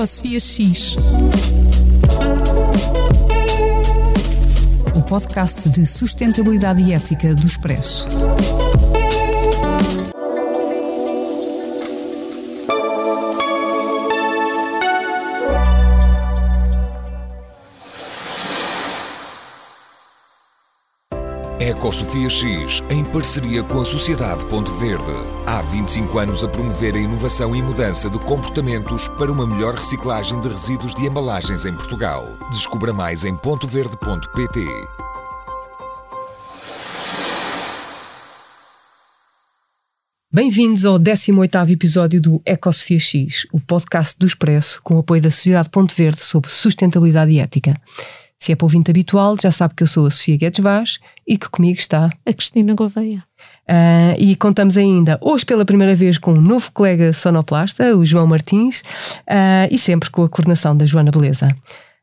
[0.00, 0.96] Ecosofia X.
[4.96, 8.08] O podcast de sustentabilidade e ética do Expresso.
[21.80, 25.02] Ecosofia X, em parceria com a Sociedade Ponto Verde.
[25.46, 30.38] Há 25 anos a promover a inovação e mudança de comportamentos para uma melhor reciclagem
[30.40, 32.28] de resíduos de embalagens em Portugal.
[32.50, 34.60] Descubra mais em pontoverde.pt.
[40.30, 45.30] Bem-vindos ao 18º episódio do Ecosofia X, o podcast do Expresso com o apoio da
[45.30, 47.74] Sociedade Ponto Verde sobre sustentabilidade e ética.
[48.42, 51.36] Se é para ouvinte habitual, já sabe que eu sou a Sofia Guedes Vaz e
[51.36, 53.22] que comigo está a Cristina Gouveia.
[53.68, 58.26] Uh, e contamos ainda hoje pela primeira vez com um novo colega sonoplasta, o João
[58.26, 61.48] Martins, uh, e sempre com a coordenação da Joana Beleza.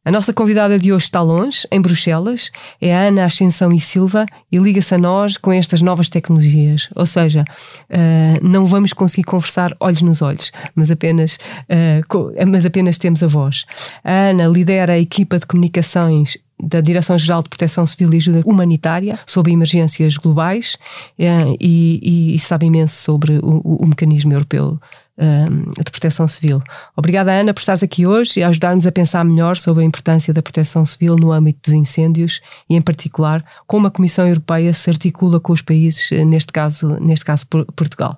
[0.07, 4.25] A nossa convidada de hoje está longe, em Bruxelas, é a Ana Ascensão e Silva
[4.49, 6.87] e liga-se a nós com estas novas tecnologias.
[6.95, 7.43] Ou seja,
[7.89, 13.27] uh, não vamos conseguir conversar olhos nos olhos, mas apenas, uh, mas apenas temos a
[13.27, 13.65] voz.
[14.01, 19.19] A Ana lidera a equipa de comunicações da Direção-Geral de Proteção Civil e Ajuda Humanitária
[19.27, 20.77] sobre emergências globais
[21.19, 24.79] uh, e, e, sabe imenso sobre o, o mecanismo europeu
[25.17, 26.61] de proteção civil.
[26.95, 30.43] Obrigada, Ana, por estares aqui hoje e ajudar-nos a pensar melhor sobre a importância da
[30.43, 35.39] proteção civil no âmbito dos incêndios e, em particular, como a Comissão Europeia se articula
[35.39, 38.17] com os países, eh, neste caso, neste caso Portugal.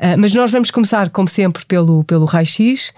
[0.00, 2.92] Uh, mas nós vamos começar, como sempre, pelo, pelo raio-x.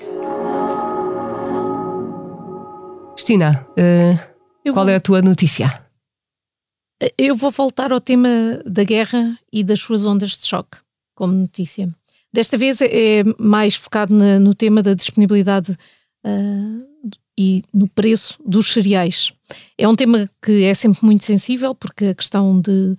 [3.15, 5.85] Cristina, uh, qual é a tua notícia?
[7.19, 8.29] Eu vou voltar ao tema
[8.65, 10.79] da guerra e das suas ondas de choque,
[11.15, 11.87] como notícia.
[12.35, 15.71] Desta vez é mais focado no tema da disponibilidade
[16.27, 19.33] uh, e no preço dos cereais.
[19.79, 22.97] É um tema que é sempre muito sensível, porque a questão de,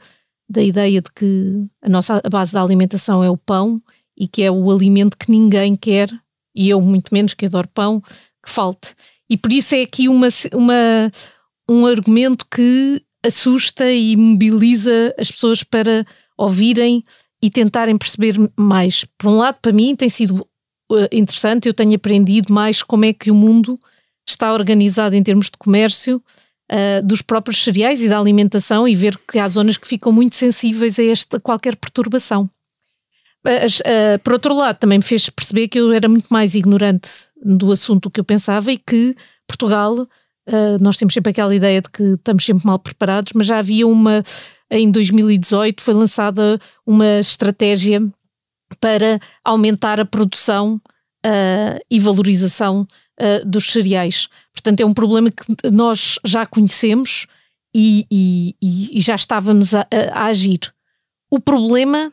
[0.50, 3.82] da ideia de que a nossa a base da alimentação é o pão
[4.18, 6.10] e que é o alimento que ninguém quer,
[6.56, 8.00] e eu muito menos que adoro pão,
[8.42, 8.96] que falte.
[9.30, 11.12] E por isso é aqui uma, uma,
[11.70, 16.06] um argumento que assusta e mobiliza as pessoas para
[16.38, 17.04] ouvirem
[17.46, 19.06] e tentarem perceber mais.
[19.20, 20.40] Por um lado, para mim tem sido
[20.92, 23.80] uh, interessante, eu tenho aprendido mais como é que o mundo
[24.28, 26.18] está organizado em termos de comércio
[26.72, 30.36] uh, dos próprios cereais e da alimentação e ver que há zonas que ficam muito
[30.36, 32.50] sensíveis a esta qualquer perturbação.
[33.44, 37.12] Mas, uh, por outro lado, também me fez perceber que eu era muito mais ignorante
[37.44, 39.16] do assunto do que eu pensava e que
[39.48, 43.60] Portugal, uh, nós temos sempre aquela ideia de que estamos sempre mal preparados, mas já
[43.60, 44.24] havia uma
[44.78, 48.02] em 2018 foi lançada uma estratégia
[48.80, 50.82] para aumentar a produção
[51.26, 54.28] uh, e valorização uh, dos cereais.
[54.54, 57.28] Portanto, é um problema que nós já conhecemos
[57.76, 60.74] e, e, e já estávamos a, a, agir.
[61.30, 62.12] O problema,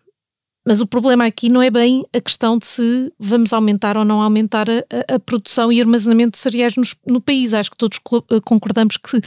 [0.66, 4.20] mas o problema aqui não é bem a questão de se vamos aumentar ou não
[4.20, 7.54] aumentar a, a produção e armazenamento de cereais no, no país.
[7.54, 8.00] Acho que todos
[8.44, 9.20] concordamos que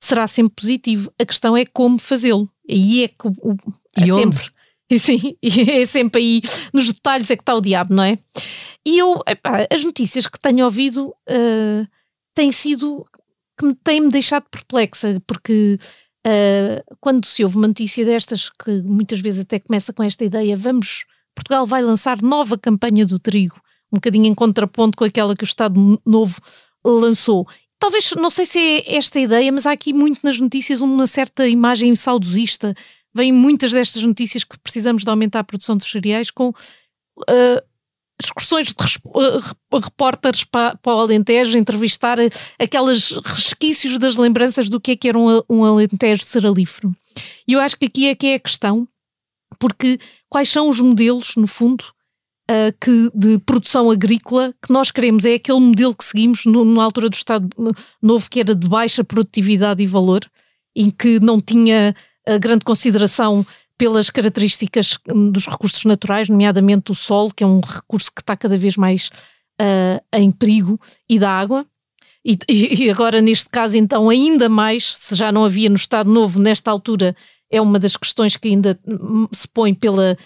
[0.00, 1.12] será sempre positivo.
[1.20, 2.51] A questão é como fazê-lo.
[2.68, 3.56] Aí é que o,
[3.96, 4.36] é e onde?
[4.36, 4.52] sempre.
[4.90, 6.42] E sim, é sempre aí
[6.74, 8.14] nos detalhes é que está o diabo, não é?
[8.84, 11.88] E eu, epá, as notícias que tenho ouvido uh,
[12.34, 13.02] têm sido
[13.58, 15.78] que me têm-me deixado perplexa, porque
[16.26, 20.58] uh, quando se ouve uma notícia destas, que muitas vezes até começa com esta ideia,
[20.58, 25.44] vamos, Portugal vai lançar nova campanha do trigo, um bocadinho em contraponto com aquela que
[25.44, 26.38] o Estado Novo
[26.84, 27.46] lançou
[27.82, 31.04] talvez, não sei se é esta a ideia, mas há aqui muito nas notícias uma
[31.08, 32.76] certa imagem saudosista.
[33.12, 37.62] Vêm muitas destas notícias que precisamos de aumentar a produção dos cereais com uh,
[38.22, 42.18] excursões de uh, repórteres para, para o Alentejo, entrevistar
[42.56, 46.92] aqueles resquícios das lembranças do que é que era um, um Alentejo seralífero.
[47.48, 48.86] E eu acho que aqui é que é a questão,
[49.58, 51.84] porque quais são os modelos, no fundo,
[52.50, 55.24] uh, que, de produção agrícola que nós queremos.
[55.24, 57.48] É aquele modelo que seguimos no, na altura do Estado
[58.00, 60.24] Novo, que era de baixa produtividade e valor,
[60.74, 61.94] em que não tinha
[62.28, 63.46] uh, grande consideração
[63.78, 68.36] pelas características hum, dos recursos naturais, nomeadamente o sol, que é um recurso que está
[68.36, 69.10] cada vez mais
[69.60, 70.78] uh, em perigo,
[71.08, 71.66] e da água.
[72.24, 76.38] E, e, agora, neste caso, então, ainda mais, se já não havia no Estado Novo,
[76.38, 77.16] nesta altura,
[77.50, 80.16] é uma das questões que ainda hum, se põe pela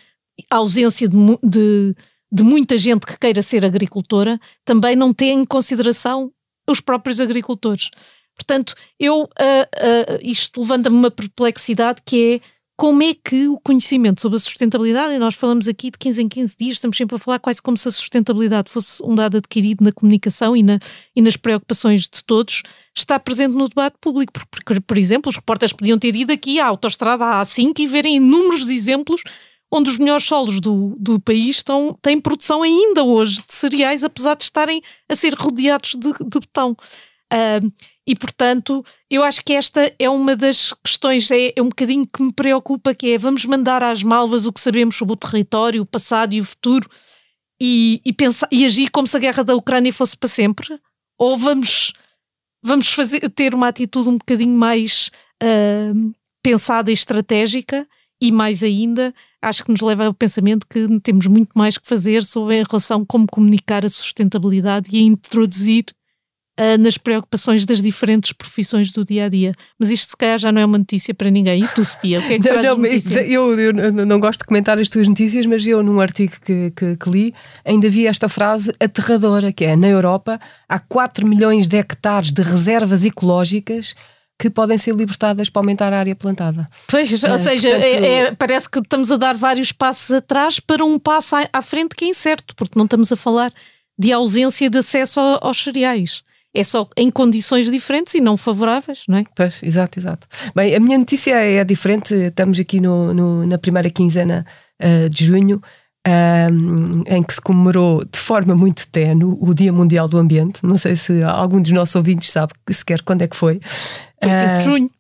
[0.50, 1.94] ausência de, de,
[2.31, 6.33] de muita gente que queira ser agricultora, também não tem em consideração
[6.69, 7.91] os próprios agricultores.
[8.35, 14.21] Portanto, eu uh, uh, isto levanta-me uma perplexidade que é como é que o conhecimento
[14.21, 17.19] sobre a sustentabilidade, e nós falamos aqui de 15 em 15 dias, estamos sempre a
[17.19, 20.79] falar quase como se a sustentabilidade fosse um dado adquirido na comunicação e, na,
[21.15, 22.62] e nas preocupações de todos,
[22.94, 24.35] está presente no debate público.
[24.50, 28.69] Porque, por exemplo, os repórteres podiam ter ido aqui à autostrada A5 e verem inúmeros
[28.69, 29.23] exemplos
[29.71, 34.37] onde os melhores solos do, do país estão, têm produção ainda hoje de cereais, apesar
[34.37, 36.77] de estarem a ser rodeados de, de betão.
[37.33, 37.73] Uh,
[38.07, 42.23] e, portanto, eu acho que esta é uma das questões, é, é, um bocadinho que
[42.23, 45.87] me preocupa, que é vamos mandar às malvas o que sabemos sobre o território, o
[45.87, 46.89] passado e o futuro
[47.61, 50.79] e, e, pensar, e agir como se a guerra da Ucrânia fosse para sempre?
[51.19, 51.93] Ou vamos,
[52.63, 55.11] vamos fazer, ter uma atitude um bocadinho mais
[55.43, 57.89] uh, pensada e estratégica
[58.21, 62.25] e mais ainda, acho que nos leva ao pensamento que temos muito mais que fazer
[62.25, 65.87] sobre a relação como comunicar a sustentabilidade e a introduzir
[66.59, 69.55] uh, nas preocupações das diferentes profissões do dia a dia.
[69.79, 71.63] Mas isto, se calhar, já não é uma notícia para ninguém.
[71.65, 72.85] E tu, Sofia, o que é que não, não,
[73.21, 76.97] eu, eu, não gosto de comentar as tuas notícias, mas eu, num artigo que, que,
[76.97, 77.35] que, li,
[77.65, 82.43] ainda vi esta frase aterradora: que é na Europa há 4 milhões de hectares de
[82.43, 83.95] reservas ecológicas
[84.38, 86.69] que podem ser libertadas para aumentar a área plantada.
[86.88, 90.61] Pois, ou uh, seja, portanto, é, é, parece que estamos a dar vários passos atrás
[90.61, 93.53] para um passo à, à, frente que é incerto, porque não estamos a falar
[93.99, 96.23] de ausência de acesso aos cereais
[96.56, 99.25] é só em condições diferentes e não favoráveis, não é?
[99.35, 100.27] Pois, exato, exato.
[100.55, 102.15] Bem, a minha notícia é, é diferente.
[102.15, 104.47] Estamos aqui no, no, na primeira quinzena
[104.82, 105.61] uh, de junho.
[106.08, 110.61] Um, em que se comemorou de forma muito tenue o Dia Mundial do Ambiente.
[110.62, 113.61] Não sei se algum dos nossos ouvintes sabe sequer quando é que foi.
[114.23, 114.91] Foi 5 de junho.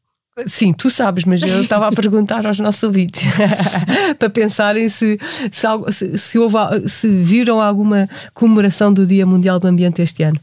[0.46, 3.24] Sim, tu sabes, mas eu estava a perguntar aos nossos ouvintes
[4.18, 5.18] para pensarem se,
[5.50, 6.58] se, se, houve,
[6.88, 10.38] se viram alguma comemoração do Dia Mundial do Ambiente este ano.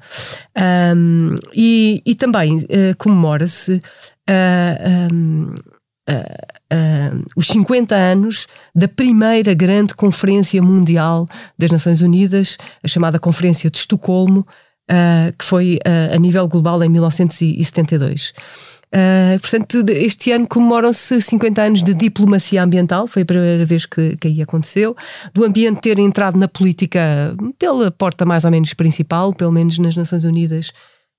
[0.98, 5.54] Um, e, e, também uh, comemora-se uh, um,
[6.10, 11.28] uh, os 50 anos da primeira grande Conferência Mundial
[11.58, 14.46] das Nações Unidas, a chamada Conferência de Estocolmo,
[15.40, 15.80] que foi
[16.14, 18.34] a nível global em 1972.
[18.94, 24.16] Uh, portanto, este ano comemoram-se 50 anos de diplomacia ambiental, foi a primeira vez que,
[24.18, 24.96] que aí aconteceu,
[25.34, 29.98] do ambiente ter entrado na política pela porta mais ou menos principal, pelo menos nas
[29.98, 30.72] Nações Unidas,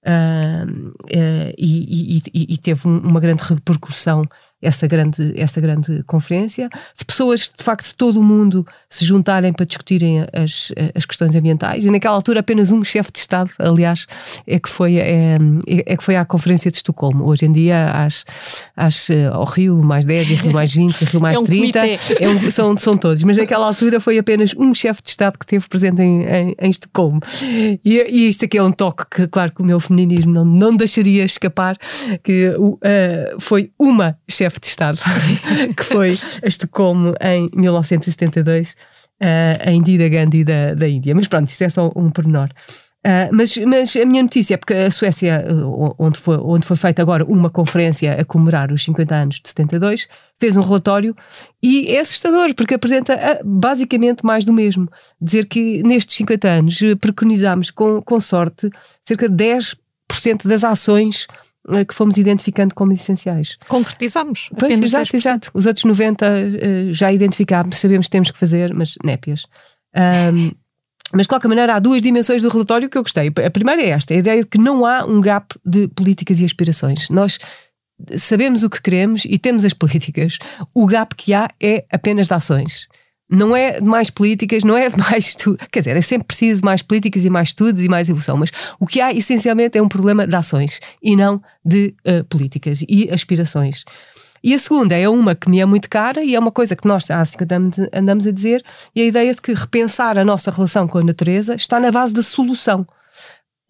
[0.06, 4.22] uh, uh, e, e, e, teve uma grande repercussão
[4.64, 9.52] essa grande, essa grande conferência, de pessoas de facto de todo o mundo se juntarem
[9.52, 11.84] para discutirem as, as questões ambientais.
[11.84, 14.06] E naquela altura apenas um chefe de Estado, aliás,
[14.46, 17.26] é que foi, é, é que foi à Conferência de Estocolmo.
[17.26, 18.24] Hoje em dia, às,
[18.76, 21.78] às, ao Rio mais 10, e Rio mais 20, e Rio mais é um 30,
[21.78, 23.22] é um, são, são todos.
[23.22, 26.70] Mas naquela altura foi apenas um chefe de Estado que esteve presente em, em, em
[26.70, 27.20] Estocolmo.
[27.42, 30.76] E, e, isto aqui é um toque que, claro, que o meu feminismo não, não
[30.76, 31.76] deixaria escapar,
[32.22, 32.80] que uh,
[33.38, 34.98] foi uma chefe chefe de Estado,
[35.76, 38.76] que foi a Estocolmo em 1972, uh,
[39.20, 41.14] eh, a Indira Gandhi da, da Índia.
[41.14, 42.48] Mas pronto, isto é só um pormenor.
[43.06, 45.44] Uh, mas, mas a minha notícia é porque a Suécia,
[45.98, 50.08] onde foi, onde foi feita agora uma conferência a comemorar os 50 anos de 72,
[50.40, 51.14] fez um relatório
[51.62, 54.88] e é assustador porque apresenta basicamente mais do mesmo.
[55.20, 58.70] Dizer que nestes 50 anos preconizámos com, com sorte
[59.06, 61.44] cerca de 10% das ações eh,
[61.86, 63.56] que fomos identificando como essenciais.
[63.68, 64.50] Concretizamos.
[64.58, 65.50] Pois, exato, exato.
[65.54, 69.46] Os outros 90 uh, já identificámos, sabemos que temos que fazer, mas népias.
[69.94, 70.50] Um,
[71.12, 73.32] mas de qualquer maneira, há duas dimensões do relatório que eu gostei.
[73.44, 76.44] A primeira é esta: a ideia de que não há um gap de políticas e
[76.44, 77.08] aspirações.
[77.08, 77.38] Nós
[78.16, 80.38] sabemos o que queremos e temos as políticas.
[80.74, 82.88] O gap que há é apenas de ações
[83.30, 85.58] não é de mais políticas, não é de mais estudo.
[85.70, 88.86] Quer dizer, é sempre preciso mais políticas e mais estudos e mais evolução, mas o
[88.86, 93.84] que há essencialmente é um problema de ações e não de uh, políticas e aspirações.
[94.42, 96.86] E a segunda é uma que me é muito cara e é uma coisa que
[96.86, 98.62] nós há 50 anos andamos a dizer,
[98.94, 102.12] e a ideia de que repensar a nossa relação com a natureza está na base
[102.12, 102.86] da solução.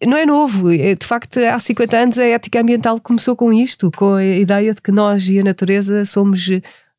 [0.05, 3.89] Não é novo, é, de facto, há 50 anos a ética ambiental começou com isto,
[3.95, 6.49] com a ideia de que nós e a natureza somos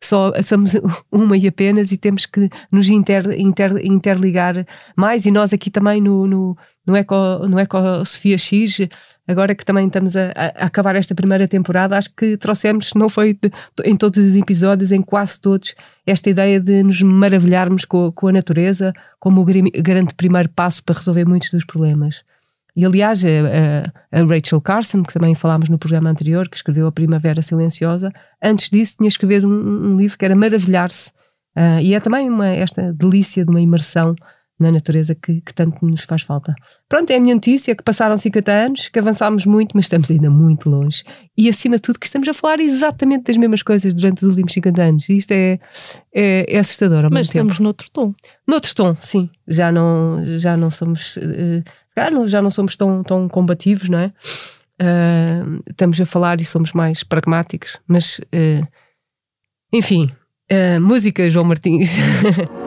[0.02, 0.72] só somos
[1.10, 6.00] uma e apenas e temos que nos inter, inter, interligar mais e nós aqui também
[6.00, 7.14] no, no, no, Eco,
[7.48, 8.88] no Eco Sofia X
[9.26, 13.34] agora que também estamos a, a, acabar esta primeira temporada, acho que trouxemos, não foi
[13.34, 13.50] de,
[13.84, 15.74] em todos os episódios, em quase todos,
[16.06, 20.96] esta ideia de nos maravilharmos com, com a natureza como o grande primeiro passo para
[20.96, 22.22] resolver muitos dos problemas.
[22.76, 26.92] E aliás, a, a, Rachel Carson, que também falámos no programa anterior, que escreveu A
[26.92, 31.10] Primavera Silenciosa, antes disso tinha escrevido um, um livro que era Maravilhar-se.
[31.56, 34.14] Uh, e é também uma, esta delícia de uma imersão
[34.58, 36.54] na natureza que, que, tanto nos faz falta.
[36.88, 40.30] Pronto, é a minha notícia que passaram 50 anos, que avançámos muito, mas estamos ainda
[40.30, 41.04] muito longe.
[41.36, 44.52] E acima de tudo que estamos a falar exatamente das mesmas coisas durante os últimos
[44.54, 45.08] 50 anos.
[45.08, 45.58] E isto é,
[46.14, 47.64] é, é assustador ao Mas estamos tempo.
[47.64, 48.12] noutro tom.
[48.48, 49.28] Noutro tom, sim.
[49.46, 51.62] Já não, já não somos uh,
[52.26, 54.12] já não somos tão, tão combativos, não é?
[54.80, 58.66] Uh, estamos a falar e somos mais pragmáticos, mas uh,
[59.72, 60.10] enfim,
[60.80, 61.96] música João Martins.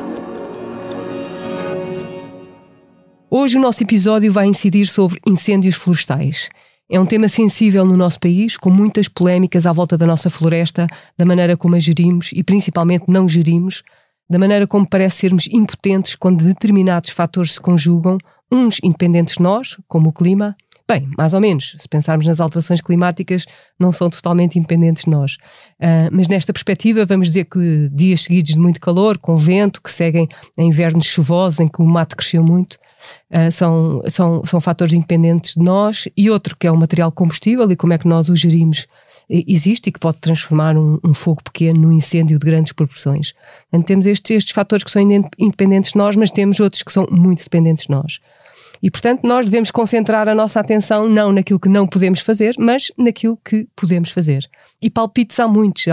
[3.31, 6.49] Hoje o nosso episódio vai incidir sobre incêndios florestais.
[6.89, 10.87] É um tema sensível no nosso país, com muitas polémicas à volta da nossa floresta,
[11.15, 13.83] da maneira como a gerimos e principalmente não gerimos,
[14.27, 18.17] da maneira como parece sermos impotentes quando determinados fatores se conjugam,
[18.51, 20.57] uns independentes de nós, como o clima.
[20.89, 23.45] Bem, mais ou menos, se pensarmos nas alterações climáticas,
[23.79, 25.35] não são totalmente independentes de nós.
[25.79, 29.91] Uh, mas nesta perspectiva, vamos dizer que dias seguidos de muito calor, com vento, que
[29.91, 32.79] seguem em invernos chuvosos, em que o mato cresceu muito,
[33.31, 37.69] Uh, são, são, são fatores independentes de nós, e outro que é o material combustível
[37.71, 38.87] e como é que nós o gerimos
[39.29, 43.33] existe e que pode transformar um, um, fogo pequeno num incêndio de grandes proporções.
[43.67, 45.01] Então, temos estes, estes fatores que são
[45.37, 48.19] independentes de nós, mas temos outros que são muito dependentes de nós.
[48.81, 52.91] E, portanto, nós devemos concentrar a nossa atenção não naquilo que não podemos fazer, mas
[52.97, 54.49] naquilo que podemos fazer.
[54.81, 55.85] E palpites há muitos,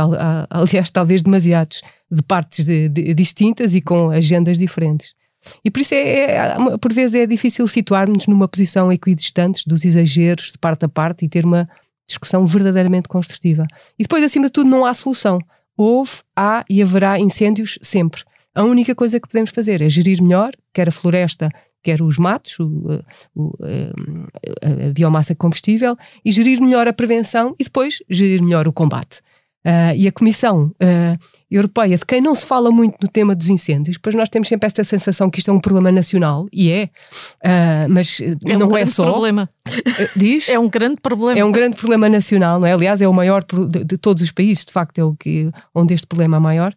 [0.49, 5.16] aliás, talvez demasiados, de partes de, de, distintas e com agendas diferentes.
[5.65, 10.53] E por isso, é, é, por vezes, é difícil situarmos numa posição equidistante dos exageros
[10.53, 11.69] de parte a parte e ter uma
[12.07, 13.67] discussão verdadeiramente construtiva.
[13.99, 15.39] E depois, acima de tudo, não há solução.
[15.77, 18.23] Houve, há e haverá incêndios sempre.
[18.55, 21.51] A única coisa que podemos fazer é gerir melhor, quer a floresta,
[21.83, 23.03] quer os matos, o,
[23.35, 28.73] o, a, a biomassa combustível, e gerir melhor a prevenção e depois gerir melhor o
[28.73, 29.21] combate.
[29.67, 31.19] Uh, e a Comissão uh,
[31.57, 34.67] Europeia, de quem não se fala muito no tema dos incêndios, pois nós temos sempre
[34.67, 36.85] esta sensação que isto é um problema nacional, e é,
[37.45, 39.11] uh, mas é não um é só.
[39.11, 39.49] Problema.
[40.15, 40.49] Diz?
[40.49, 41.39] É um grande problema.
[41.39, 42.73] É um grande problema nacional, não é?
[42.73, 45.95] Aliás, é o maior de, de todos os países, de facto, é o que, onde
[45.95, 46.75] este problema é maior.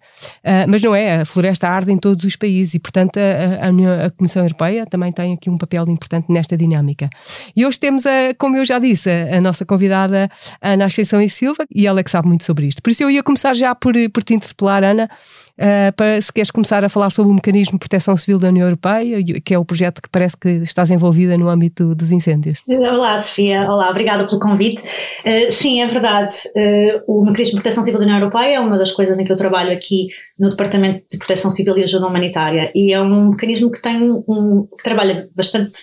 [0.68, 4.06] mas não é, a floresta arde em todos os países e, portanto, a, a, União,
[4.06, 7.10] a Comissão Europeia também tem aqui um papel importante nesta dinâmica.
[7.56, 10.30] E hoje temos, a, como eu já disse, a, a nossa convidada
[10.62, 12.82] Ana Ascensão e Silva, e ela é que sabe muito sobre isto.
[12.82, 15.10] Por isso eu ia começar já por, por te interpelar, Ana,
[15.58, 18.66] uh, para se queres começar a falar sobre o mecanismo de proteção civil da União
[18.66, 22.62] Europeia, que é o projeto que parece que estás envolvida no âmbito dos incêndios.
[22.68, 23.62] Olá, Sofia.
[23.70, 24.84] Olá, obrigada pelo convite.
[25.26, 26.34] Uh, sim, é verdade.
[26.56, 29.32] Uh, o mecanismo de proteção civil da União Europeia é uma das coisas em que
[29.32, 30.08] eu trabalho aqui
[30.38, 34.68] no Departamento de Proteção Civil e Ajuda Humanitária e é um mecanismo que tem um,
[34.78, 35.78] que trabalha bastante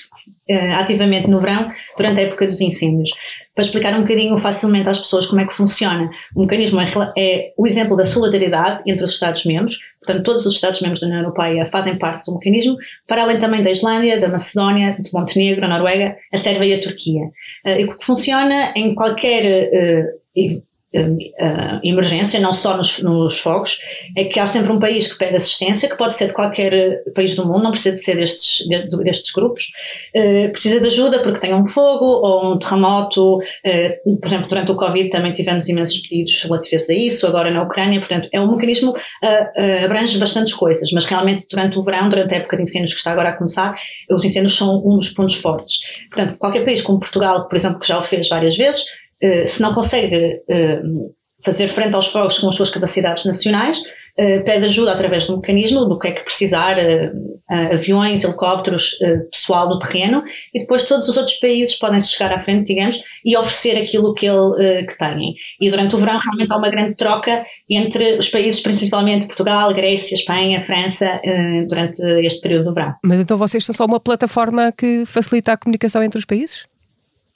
[0.74, 3.10] ativamente no verão durante a época dos incêndios
[3.56, 6.10] para explicar um bocadinho facilmente às pessoas como é que funciona.
[6.34, 6.84] O mecanismo é,
[7.16, 11.64] é o exemplo da solidariedade entre os Estados-membros, portanto, todos os Estados-membros da União Europeia
[11.64, 12.76] fazem parte do mecanismo,
[13.08, 16.80] para além também da Islândia, da Macedónia, de Montenegro, a Noruega, a Sérvia e a
[16.80, 17.22] Turquia.
[17.64, 20.04] Uh, e que funciona em qualquer
[21.00, 23.78] uh, emergência, não só nos, nos, fogos,
[24.16, 27.02] é que há sempre um país que pede assistência, que pode ser de qualquer eh,
[27.14, 29.72] país do mundo, não precisa de ser destes, de, destes grupos,
[30.14, 33.36] uh, precisa de ajuda porque tem um fogo ou um terremoto.
[33.38, 37.62] Uh, por exemplo, durante o Covid também tivemos imensos pedidos relativos a isso, agora na
[37.62, 42.34] Ucrânia, portanto, é um mecanismo uh, abrange bastantes coisas, mas realmente durante o verão, durante
[42.34, 43.74] a época de incêndios que está agora a começar,
[44.10, 45.78] os incêndios são um dos pontos fortes.
[46.10, 48.84] Portanto, qualquer país como Portugal, por exemplo, que já o fez várias vezes,
[49.46, 50.82] se não consegue eh,
[51.44, 53.80] fazer frente aos fogos com as suas capacidades nacionais,
[54.18, 56.76] eh, pede ajuda através do mecanismo, do que é que precisar,
[57.49, 58.96] aviões, helicópteros,
[59.30, 63.00] pessoal no terreno, e depois todos os outros países podem se chegar à frente, digamos,
[63.25, 65.35] e oferecer aquilo que, ele, que têm.
[65.61, 70.14] E durante o verão realmente há uma grande troca entre os países, principalmente Portugal, Grécia,
[70.14, 71.20] Espanha, França,
[71.68, 72.94] durante este período do verão.
[73.04, 76.66] Mas então vocês são só uma plataforma que facilita a comunicação entre os países?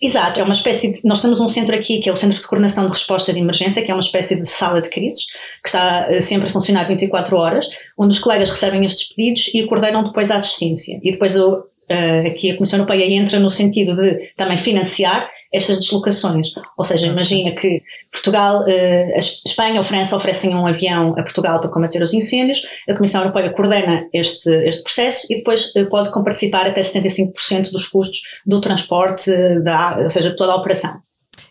[0.02, 1.07] Exato, é uma espécie de.
[1.07, 3.83] Nós temos um centro aqui que é o Centro de Coordenação de Resposta de Emergência,
[3.83, 5.26] que é uma espécie de sala de crises,
[5.62, 9.66] que está uh, sempre a funcionar 24 horas, onde os colegas recebem estes pedidos e
[9.66, 10.99] coordenam depois a assistência.
[11.02, 15.80] E depois o, uh, aqui a Comissão Europeia entra no sentido de também financiar estas
[15.80, 16.49] deslocações.
[16.78, 21.71] Ou seja, imagina que Portugal, eh, Espanha ou França oferecem um avião a Portugal para
[21.71, 26.66] combater os incêndios, a Comissão Europeia coordena este, este processo e depois eh, pode participar
[26.66, 29.30] até 75% dos custos do transporte,
[29.62, 31.00] da, ou seja, de toda a operação.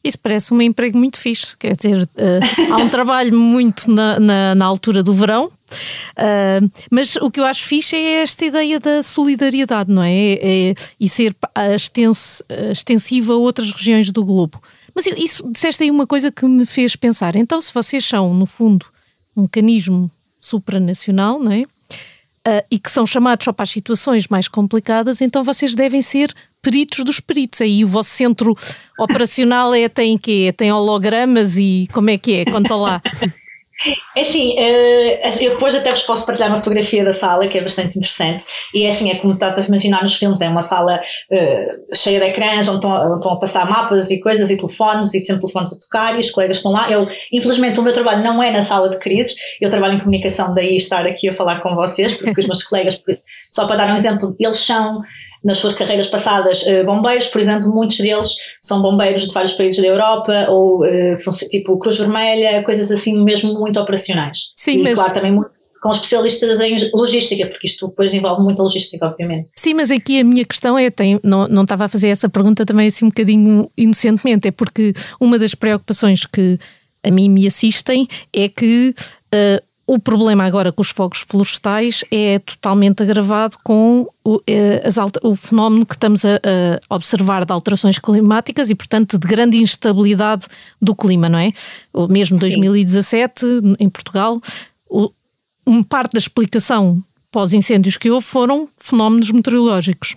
[0.03, 4.55] Isso parece um emprego muito fixe, quer dizer, uh, há um trabalho muito na, na,
[4.55, 5.51] na, altura do verão,
[6.17, 10.13] uh, mas o que eu acho fixe é esta ideia da solidariedade, não é?
[10.13, 11.35] é, é e ser
[11.75, 14.61] extenso, extensiva a outras regiões do globo.
[14.95, 17.35] Mas isso disseste aí uma coisa que me fez pensar.
[17.35, 18.85] Então, se vocês são, no fundo,
[19.35, 21.63] um mecanismo supranacional, não é?
[22.47, 26.33] uh, e que são chamados só para as situações mais complicadas, então vocês devem ser
[26.61, 27.61] peritos dos peritos.
[27.61, 28.55] Aí o vosso centro
[28.97, 30.53] operacional é, tem quê?
[30.55, 32.45] Tem hologramas e como é que é?
[32.45, 33.01] Conta lá.
[34.15, 37.61] É assim, eh, eu depois até vos posso partilhar uma fotografia da sala que é
[37.61, 38.43] bastante interessante
[38.73, 40.99] e é assim, é como estás a imaginar nos filmes, é uma sala
[41.31, 45.13] uh, cheia de ecrãs onde estão, onde estão, a passar mapas e coisas e telefones
[45.13, 46.91] e sempre telefones a tocar e os colegas estão lá.
[46.91, 50.53] Eu, infelizmente o meu trabalho não é na sala de crises, eu trabalho em comunicação,
[50.53, 53.01] daí estar aqui a falar com vocês, porque os meus colegas,
[53.49, 55.01] só para dar um exemplo, eles são
[55.43, 59.81] nas suas carreiras passadas eh, bombeiros, por exemplo, muitos deles são bombeiros de vários países
[59.81, 61.15] da Europa ou eh,
[61.49, 64.51] tipo Cruz Vermelha, coisas assim mesmo muito operacionais.
[64.55, 64.95] Sim, e mas...
[64.95, 69.49] claro também muito com especialistas em logística, porque isto depois envolve muita logística, obviamente.
[69.55, 72.65] Sim, mas aqui a minha questão é, tem, não, não estava a fazer essa pergunta
[72.65, 76.59] também assim um bocadinho inocentemente, é porque uma das preocupações que
[77.03, 78.93] a mim me assistem é que
[79.33, 84.39] uh, o problema agora com os fogos florestais é totalmente agravado com o,
[84.85, 89.57] as, o fenómeno que estamos a, a, observar de alterações climáticas e, portanto, de grande
[89.57, 90.45] instabilidade
[90.79, 91.51] do clima, não é?
[91.91, 93.75] O mesmo 2017, Sim.
[93.79, 94.39] em Portugal,
[94.87, 95.09] o,
[95.65, 100.15] uma parte da explicação pós incêndios que houve foram fenómenos meteorológicos.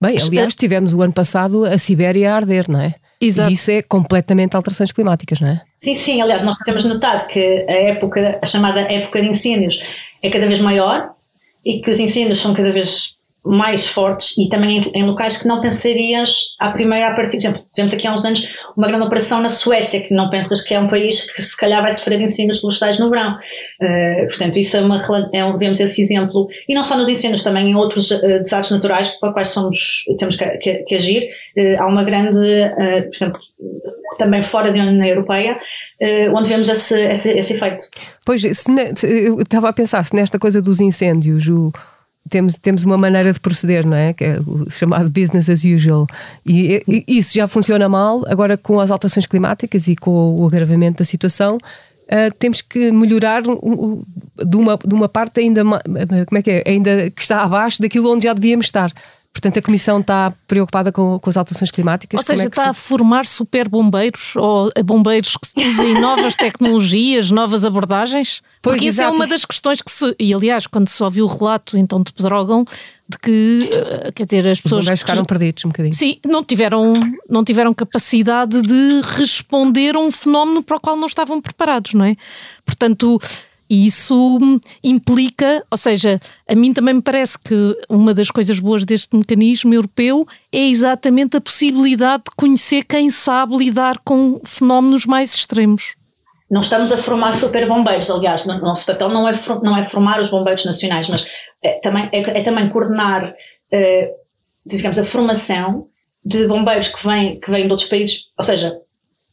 [0.00, 2.94] Bem, aliás, tivemos o ano passado a Sibéria a arder, não é?
[3.20, 3.50] Exato.
[3.50, 5.62] E isso é completamente alterações climáticas, não é?
[5.82, 6.20] Sim, sim.
[6.20, 9.82] Aliás, nós temos notado que a época, a chamada época de incêndios,
[10.22, 11.14] é cada vez maior
[11.64, 15.48] e que os incêndios são cada vez mais fortes e também em, em, locais que
[15.48, 18.46] não pensarias à primeira a partir, por exemplo, tivemos aqui há uns anos
[18.76, 21.80] uma grande operação na Suécia, que não pensas que é um país que se calhar
[21.80, 23.38] vai sofrer incêndios florestais no verão.
[23.80, 24.98] Uh, portanto, isso é uma,
[25.32, 28.72] é um, vemos esse exemplo, e não só nos incêndios, também em outros uh, desastres
[28.72, 31.28] naturais para quais somos, temos que, que, que agir.
[31.56, 33.40] Uh, há uma grande, por exemplo,
[34.20, 35.58] também fora da União Europeia,
[36.34, 37.86] onde vemos esse, esse, esse efeito.
[38.24, 38.72] Pois, se,
[39.02, 41.72] eu estava a pensar, se nesta coisa dos incêndios, o
[42.28, 44.12] temos, temos uma maneira de proceder, não é?
[44.12, 46.06] Que é o chamado business as usual.
[46.46, 50.98] E, e isso já funciona mal, agora com as alterações climáticas e com o agravamento
[50.98, 51.56] da situação.
[51.56, 56.64] Uh, temos que melhorar de, uma, de uma parte ainda como é que é?
[56.66, 58.90] ainda que está abaixo daquilo onde já devíamos estar.
[59.32, 62.18] Portanto, a Comissão está preocupada com, com as alterações climáticas.
[62.18, 62.68] Ou seja, é está se...
[62.70, 68.42] a formar super bombeiros ou bombeiros que usem novas tecnologias, novas abordagens?
[68.60, 70.14] Pois, Porque isso é uma das questões que se.
[70.18, 72.64] E aliás, quando se ouviu o relato então de Pedrógão,
[73.08, 74.88] de que, eh, quer dizer, as pessoas.
[74.88, 75.94] Os ficaram perdidos um bocadinho.
[75.94, 76.94] Sim, não tiveram,
[77.28, 82.04] não tiveram capacidade de responder a um fenómeno para o qual não estavam preparados, não
[82.04, 82.16] é?
[82.66, 83.20] Portanto
[83.70, 84.38] e isso
[84.82, 89.72] implica, ou seja, a mim também me parece que uma das coisas boas deste mecanismo
[89.72, 95.94] europeu é exatamente a possibilidade de conhecer quem sabe lidar com fenómenos mais extremos.
[96.50, 100.20] Não estamos a formar super bombeiros, aliás, o nosso papel não é, não é formar
[100.20, 101.24] os bombeiros nacionais, mas
[101.62, 103.32] é também, é, é também coordenar,
[103.72, 104.12] eh,
[104.66, 105.86] digamos, a formação
[106.24, 108.80] de bombeiros que vêm, que vêm de outros países, ou seja,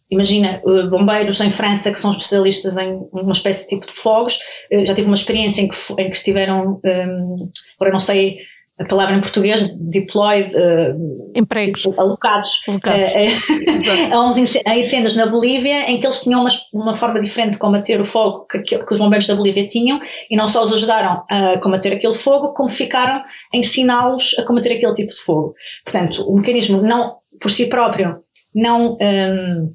[0.09, 4.39] Imagina, uh, bombeiros em França que são especialistas em uma espécie de tipo de fogos.
[4.71, 8.37] Uh, já tive uma experiência em que, em que estiveram, um, agora não sei
[8.79, 13.01] a palavra em português, deployed, uh, empregos tipo, alocados, alocados.
[13.01, 17.57] Uh, a, uns incêndios na Bolívia em que eles tinham uma, uma forma diferente de
[17.57, 21.23] combater o fogo que, que, os bombeiros da Bolívia tinham e não só os ajudaram
[21.27, 25.55] a combater aquele fogo, como ficaram a ensiná-los a combater aquele tipo de fogo.
[25.83, 28.19] Portanto, o mecanismo não por si próprio
[28.53, 29.73] não um,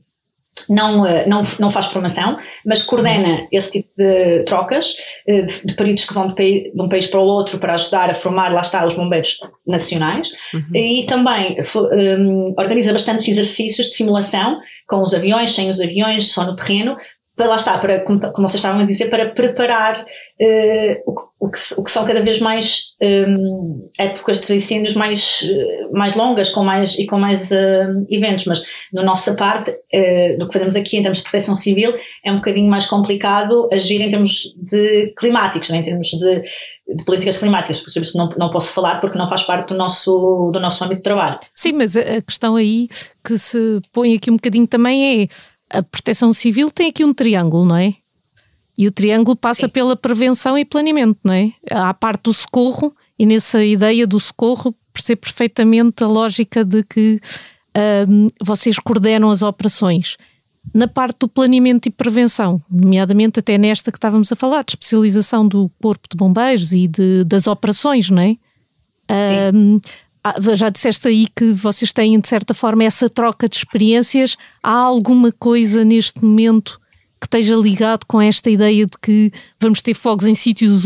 [0.69, 3.49] não, eh, não, não faz formação, mas coordena uhum.
[3.51, 4.95] esse tipo de trocas
[5.27, 8.11] eh, de, de peritos que vão de, de, um país para o outro para ajudar
[8.11, 10.75] a formar, lá está, os bombeiros nacionais uhum.
[10.75, 11.57] e também
[12.19, 16.97] um, organiza bastantes exercícios de simulação com os aviões, sem os aviões, só no terreno,
[17.37, 21.51] para lá está, para, como, como vocês estavam a dizer, para preparar uh, o, o,
[21.51, 26.51] que, o, que, são cada vez mais um, épocas de incêndios mais, uh, mais longas
[26.51, 29.71] com mais, e com mais uh, eventos, mas na nossa parte,
[30.39, 34.01] do que fazemos aqui em termos de proteção civil, é um bocadinho mais complicado agir
[34.01, 36.43] em termos de climáticos, né, em termos de,
[36.95, 40.51] de políticas climáticas, por isso não, não posso falar porque não faz parte do nosso,
[40.53, 41.39] do nosso âmbito de trabalho.
[41.55, 42.89] Sim, mas a questão aí
[43.25, 45.27] que se põe aqui um bocadinho também é
[45.73, 47.95] a proteção civil tem aqui um triângulo, não é?
[48.77, 49.69] E o triângulo passa Sim.
[49.69, 51.53] pela prevenção e planeamento, não é?
[51.71, 56.83] Há a parte do socorro, e nessa ideia do socorro percebo perfeitamente a lógica de
[56.83, 57.21] que
[58.09, 60.17] um, vocês coordenam as operações.
[60.73, 65.47] Na parte do planeamento e prevenção, nomeadamente até nesta que estávamos a falar, de especialização
[65.47, 68.37] do Corpo de Bombeiros e de, das operações, não é?
[69.53, 69.79] Um,
[70.55, 74.37] já disseste aí que vocês têm, de certa forma, essa troca de experiências.
[74.63, 76.81] Há alguma coisa neste momento
[77.21, 80.85] que esteja ligado com esta ideia de que vamos ter fogos em sítios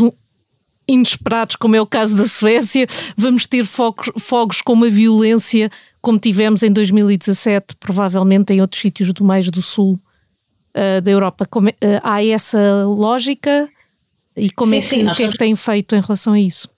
[0.87, 5.69] inesperados, como é o caso da Suécia, vamos ter fogos, fogos com uma violência
[6.01, 9.99] como tivemos em 2017, provavelmente em outros sítios do mais do sul
[10.75, 11.45] uh, da Europa.
[11.45, 13.69] Como, uh, há essa lógica
[14.35, 16.39] e como sim, é que, sim, o que é que têm feito em relação a
[16.39, 16.69] isso?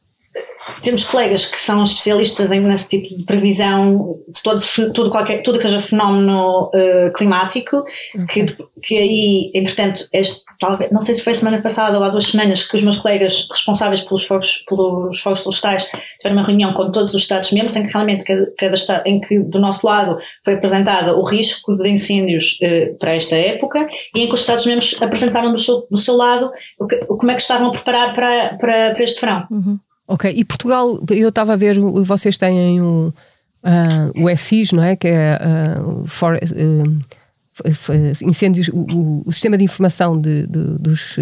[0.82, 4.62] Temos colegas que são especialistas em nesse tipo de previsão de todo,
[4.94, 7.84] tudo, qualquer, tudo que seja fenómeno uh, climático,
[8.24, 8.46] okay.
[8.46, 12.26] que, que aí, entretanto, este, talvez, não sei se foi semana passada ou há duas
[12.26, 15.86] semanas, que os meus colegas responsáveis pelos fogos, pelos fogos florestais
[16.20, 19.40] tiveram uma reunião com todos os Estados-membros, em que realmente cada, cada estado, em que
[19.40, 24.28] do nosso lado foi apresentado o risco de incêndios uh, para esta época e em
[24.28, 27.70] que os Estados-membros apresentaram do seu, do seu lado o que, como é que estavam
[27.70, 29.48] a preparar para, para, para este verão.
[29.50, 29.80] Uhum.
[30.12, 34.96] Ok, e Portugal, eu estava a ver, vocês têm um, uh, o FIS, não é?
[34.96, 41.16] Que é uh, for, uh, incêndios, o, o, sistema de informação de, de, dos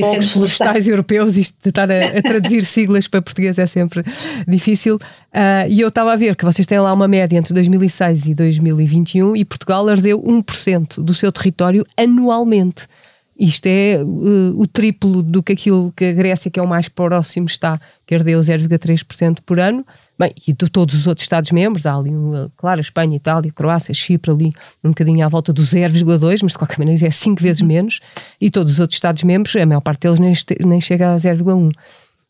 [0.00, 4.04] povos florestais europeus, isto de estar a, a traduzir siglas para português é sempre
[4.46, 4.94] difícil.
[4.94, 8.34] Uh, e eu estava a ver que vocês têm lá uma média entre 2006 e
[8.34, 12.86] 2021 e Portugal ardeu 1% do seu território anualmente.
[13.38, 16.88] Isto é uh, o triplo do que aquilo que a Grécia, que é o mais
[16.88, 19.84] próximo, está, que herdeu 0,3% por ano.
[20.16, 24.30] Bem, e de todos os outros Estados-membros, há ali, uh, claro, Espanha, Itália, Croácia, Chipre,
[24.30, 24.52] ali
[24.84, 27.68] um bocadinho à volta do 0,2%, mas de qualquer maneira é 5 vezes uhum.
[27.68, 28.00] menos.
[28.40, 30.32] E todos os outros Estados-membros, a maior parte deles nem,
[30.64, 31.72] nem chega a 0,1%.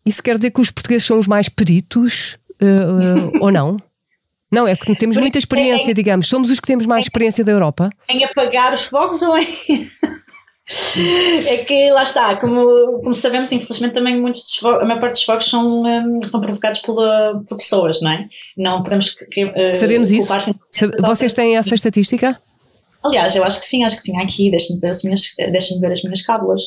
[0.07, 3.77] Isso quer dizer que os portugueses são os mais peritos uh, ou não?
[4.53, 6.29] Não, é que temos muita experiência, digamos.
[6.29, 7.91] Somos os que temos mais experiência da Europa.
[8.09, 9.49] Em apagar os fogos ou em.
[11.47, 15.47] É que lá está, como, como sabemos, infelizmente também muitos a maior parte dos fogos
[15.47, 18.27] são, um, são provocados pela, por pessoas, não é?
[18.57, 20.33] Não podemos que, uh, Sabemos isso?
[21.01, 22.41] Vocês têm essa estatística?
[23.05, 24.93] Aliás, eu acho que sim, acho que tinha aqui, deixa-me ver,
[25.53, 26.63] deixa ver as minhas cábulas,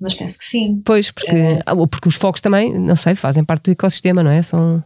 [0.00, 0.80] mas penso que sim.
[0.84, 1.36] Pois, porque,
[1.68, 4.42] uh, porque os fogos também, não sei, fazem parte do ecossistema, não é?
[4.42, 4.82] São...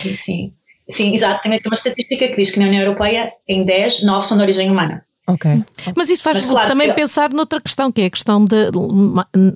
[0.00, 0.52] Sim, sim.
[0.88, 1.40] Sim, exato.
[1.42, 4.68] Tem uma estatística que diz que na União Europeia, em 10, 9 são de origem
[4.68, 5.04] humana.
[5.26, 5.64] Ok.
[5.96, 6.94] Mas isso faz claro, também eu...
[6.94, 8.70] pensar noutra questão, que é a questão de,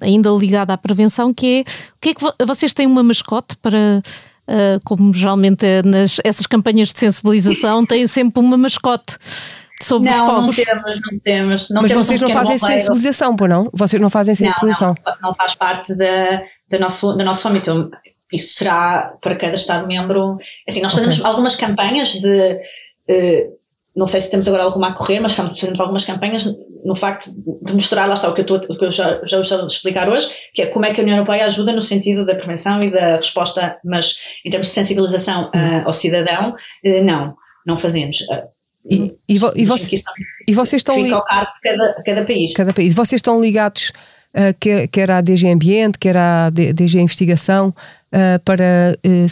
[0.00, 4.02] ainda ligada à prevenção, que é o que é que vocês têm uma mascote para.
[4.48, 9.16] Uh, como geralmente é nas essas campanhas de sensibilização, têm sempre uma mascote
[9.82, 10.56] sobre não, os fogos.
[10.56, 11.70] Não temos, não temos.
[11.70, 13.70] Não Mas temos vocês um não fazem sensibilização, por não?
[13.72, 14.94] Vocês não fazem sensibilização?
[15.04, 17.90] Não, não, não faz parte da, da nosso, do nosso âmbito.
[18.32, 20.38] Isso será para cada Estado-membro.
[20.68, 21.28] Assim, nós fazemos okay.
[21.28, 22.60] algumas campanhas de.
[23.08, 23.55] Uh,
[23.96, 26.44] não sei se temos agora alguma a correr, mas fazemos algumas campanhas
[26.84, 27.32] no facto
[27.62, 29.66] de mostrar, lá está o que eu, estou, o que eu já, já estou a
[29.66, 32.82] explicar hoje, que é como é que a União Europeia ajuda no sentido da prevenção
[32.82, 37.34] e da resposta, mas em termos de sensibilização uh, ao cidadão, uh, não,
[37.66, 38.20] não fazemos.
[38.20, 38.46] Uh,
[38.88, 39.96] e, e, vo, e, você,
[40.46, 41.18] e, vocês estão ligados.
[41.18, 42.52] ao cargo de cada, cada país.
[42.52, 42.94] Cada país.
[42.94, 43.90] Vocês estão ligados,
[44.60, 47.74] quer, quer à DG Ambiente, quer à DG Investigação,
[48.12, 49.26] uh, para uh,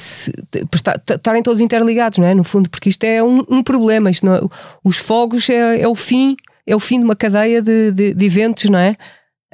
[1.15, 2.35] estarem todos interligados, não é?
[2.35, 4.11] No fundo, porque isto é um, um problema.
[4.11, 4.41] Isto é,
[4.83, 8.25] os fogos é, é, o fim, é o fim de uma cadeia de, de, de
[8.25, 8.97] eventos, não é?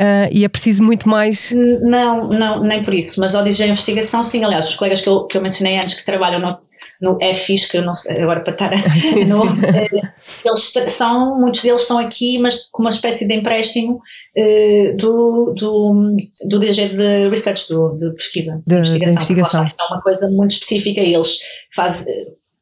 [0.01, 1.55] Uh, e é preciso muito mais.
[1.83, 4.43] Não, não, nem por isso, mas ao dizer investigação, sim.
[4.43, 6.59] Aliás, os colegas que eu, que eu mencionei antes que trabalham no,
[7.01, 8.91] no EFIS, que eu não sei agora para estar.
[9.01, 9.61] Sim, no, sim.
[9.81, 13.95] Eh, eles são, muitos deles estão aqui, mas com uma espécie de empréstimo
[14.37, 18.63] uh, do, do, do DG de Research, do, de pesquisa.
[18.67, 19.15] De, de investigação.
[19.15, 19.67] investigação.
[19.67, 21.39] Isto é uma coisa muito específica e eles
[21.75, 22.05] fazem.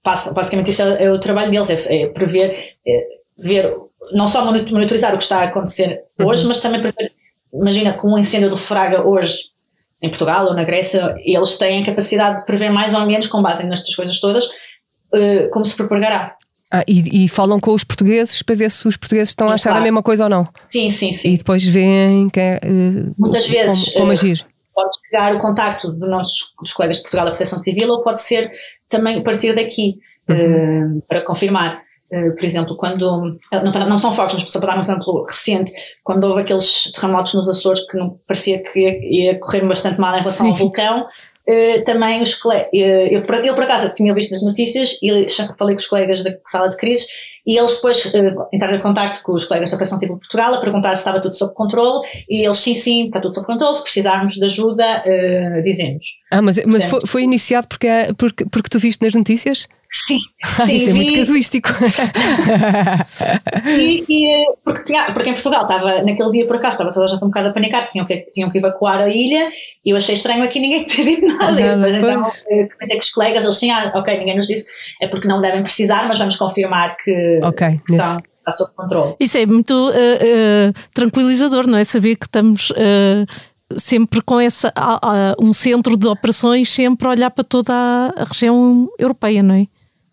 [0.04, 2.50] Basicamente, isso é, é, o trabalho deles, é, é prever,
[2.86, 3.76] é, ver,
[4.12, 6.28] não só monitorizar o que está a acontecer uhum.
[6.28, 7.12] hoje, mas também prever
[7.52, 9.50] imagina, com um incêndio de Fraga hoje
[10.02, 13.42] em Portugal ou na Grécia, eles têm a capacidade de prever mais ou menos, com
[13.42, 16.36] base nestas coisas todas, uh, como se propagará.
[16.70, 19.54] Ah, e, e, falam com os portugueses para ver se os portugueses estão sim, a
[19.54, 19.80] achar claro.
[19.80, 20.46] a mesma coisa ou não.
[20.68, 21.32] Sim, sim, sim.
[21.32, 24.46] E depois veem que é, uh, Muitas vezes como, como agir.
[24.74, 28.20] Pode chegar o contacto do nossos, dos colegas de Portugal da Proteção Civil ou pode
[28.20, 28.50] ser
[28.88, 29.94] também a partir daqui,
[30.28, 30.98] uhum.
[30.98, 31.87] uh, para confirmar.
[32.10, 35.24] Eh, por exemplo, quando, eh, não, não são fortes, mas só para dar um exemplo
[35.24, 40.14] recente, quando houve aqueles terremotos nos Açores que não parecia que ia, correr bastante mal
[40.14, 40.52] em relação Sim.
[40.52, 41.06] ao vulcão,
[41.48, 45.26] Uh, também os colegas, eu, eu, por acaso tinha visto nas notícias e
[45.58, 47.06] falei com os colegas da sala de crise
[47.46, 48.04] e eles depois
[48.52, 51.22] entraram em contato com os colegas da Operação Civil de Portugal a perguntar se estava
[51.22, 55.02] tudo sob controle e eles sim, sim, está tudo sob controle, se precisarmos de ajuda,
[55.64, 56.04] dizemos.
[56.30, 59.66] Ah, mas, mas foi, foi, iniciado porque, porque, porque tu viste nas notícias?
[59.90, 60.18] Sim,
[60.66, 61.70] sim Isso é muito casuístico.
[63.66, 67.08] e, e, porque, tinha, porque em Portugal estava, naquele dia por acaso, estava toda a
[67.08, 69.48] gente um bocado a panicar, tinham que, tinham que evacuar a ilha
[69.84, 71.76] e eu achei estranho aqui ninguém ter dito nada.
[71.78, 74.66] Mas então eh, comentei com os colegas, eles sim, ah, ok, ninguém nos disse,
[75.00, 79.16] é porque não devem precisar, mas vamos confirmar que, okay, que estão, está sob controle.
[79.18, 81.84] Isso é muito uh, uh, tranquilizador, não é?
[81.84, 82.72] Saber que estamos
[83.76, 84.72] sempre com essa,
[85.38, 89.66] um centro de operações sempre a olhar para toda a região europeia, não é?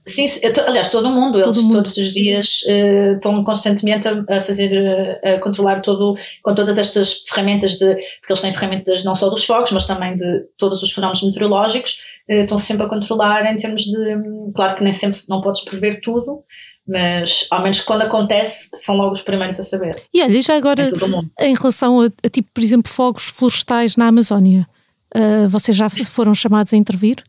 [0.08, 0.28] Sim,
[0.68, 1.74] aliás, todo mundo, todo eles mundo.
[1.74, 6.78] todos os dias uh, estão constantemente a, a fazer, uh, a controlar todo, com todas
[6.78, 10.84] estas ferramentas de, porque eles têm ferramentas não só dos fogos, mas também de todos
[10.84, 11.98] os fenómenos meteorológicos,
[12.30, 16.00] uh, estão sempre a controlar em termos de, claro que nem sempre não podes prever
[16.02, 16.44] tudo,
[16.88, 20.00] mas ao menos quando acontece são logo os primeiros a saber.
[20.14, 20.88] E olha, já agora
[21.42, 24.66] em relação a, a, tipo, por exemplo, fogos florestais na Amazónia,
[25.50, 27.24] vocês já foram chamados a intervir?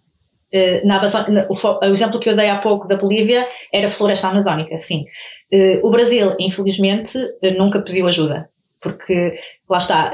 [0.53, 4.77] Eh, na Amazônia, o, exemplo que eu dei há pouco da Bolívia era floresta amazónica,
[4.79, 5.05] sim.
[5.53, 8.49] Eh, o Brasil, infelizmente, eh, nunca pediu ajuda,
[8.81, 10.13] porque lá está,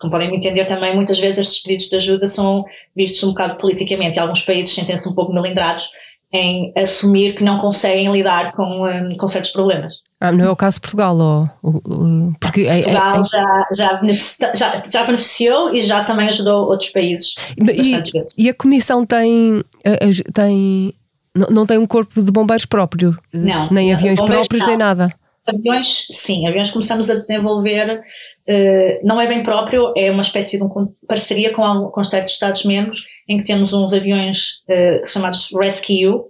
[0.00, 4.16] como podem entender também, muitas vezes estes pedidos de ajuda são vistos um bocado politicamente
[4.16, 5.90] e alguns países sentem-se um pouco melindrados
[6.36, 9.96] em assumir que não conseguem lidar com, um, com certos problemas.
[10.20, 14.54] Ah, não é o caso de Portugal, ou, ou porque Portugal é, é, já, já,
[14.54, 17.34] já, já, beneficiou e já também ajudou outros países.
[17.58, 19.62] E, e a Comissão tem,
[20.32, 20.94] tem
[21.36, 23.16] não, não tem um corpo de bombeiros próprio?
[23.32, 23.68] Não.
[23.70, 24.68] Nem aviões próprios, não.
[24.68, 25.12] nem nada?
[25.46, 30.64] Aviões, sim, aviões começamos a desenvolver, uh, não é bem próprio, é uma espécie de
[30.64, 36.24] um, parceria com, com certos Estados-membros, em que temos uns aviões uh, chamados Rescue,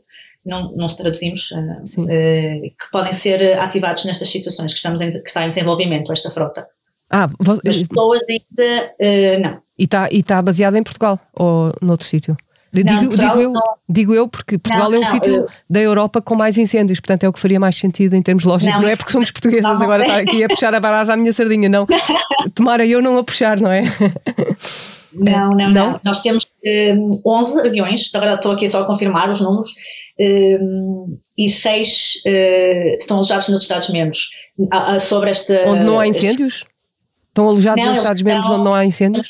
[0.44, 5.28] não, não se traduzimos, uh, que podem ser ativados nestas situações que, estamos em, que
[5.28, 6.66] está em desenvolvimento, esta frota.
[7.10, 7.30] Ah.
[7.66, 9.62] As pessoas ainda não.
[9.78, 12.36] E está e tá baseada em Portugal ou noutro sítio?
[12.72, 13.52] Digo, não, digo, eu,
[13.88, 15.48] digo eu porque Portugal não, é o sítio eu...
[15.68, 18.74] da Europa com mais incêndios, portanto é o que faria mais sentido em termos lógicos.
[18.74, 21.32] Não, não é porque somos portuguesas agora estar aqui a puxar a barragem à minha
[21.32, 21.86] sardinha, não.
[22.54, 23.82] Tomara eu não a puxar, não é?
[25.18, 26.00] Não, não, não.
[26.04, 26.46] Nós temos
[26.94, 29.70] um, 11 aviões, agora estou aqui só a confirmar os números,
[30.20, 34.28] um, e 6 uh, estão alojados nos Estados-membros.
[35.00, 35.66] sobre esta.
[35.66, 36.64] Onde não há incêndios?
[37.28, 39.28] Estão alojados nos Estados-membros onde não há incêndios?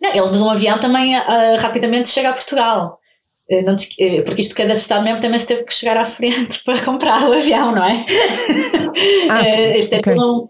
[0.00, 2.98] Não, eles, um avião também uh, rapidamente chega a Portugal.
[3.50, 6.84] Uh, não, uh, porque isto, cada Estado-membro também se teve que chegar à frente para
[6.84, 8.04] comprar o avião, não é?
[9.28, 10.00] Ah, okay.
[10.14, 10.48] é um,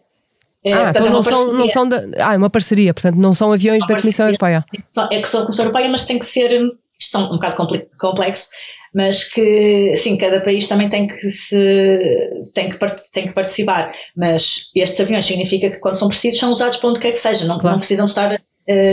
[0.62, 2.04] é, ah, então é não, são, não são da.
[2.18, 4.64] Ah, é uma parceria, portanto, não são aviões da Comissão Europeia.
[5.10, 6.50] É que são da Comissão Europeia, mas tem que ser.
[6.98, 7.56] Isto é um bocado
[7.98, 8.48] complexo,
[8.94, 12.78] mas que, sim, cada país também tem que, se, tem que,
[13.10, 13.90] tem que participar.
[14.14, 17.46] Mas estes aviões significa que, quando são precisos, são usados para onde quer que seja,
[17.46, 17.76] não, claro.
[17.76, 18.38] não precisam estar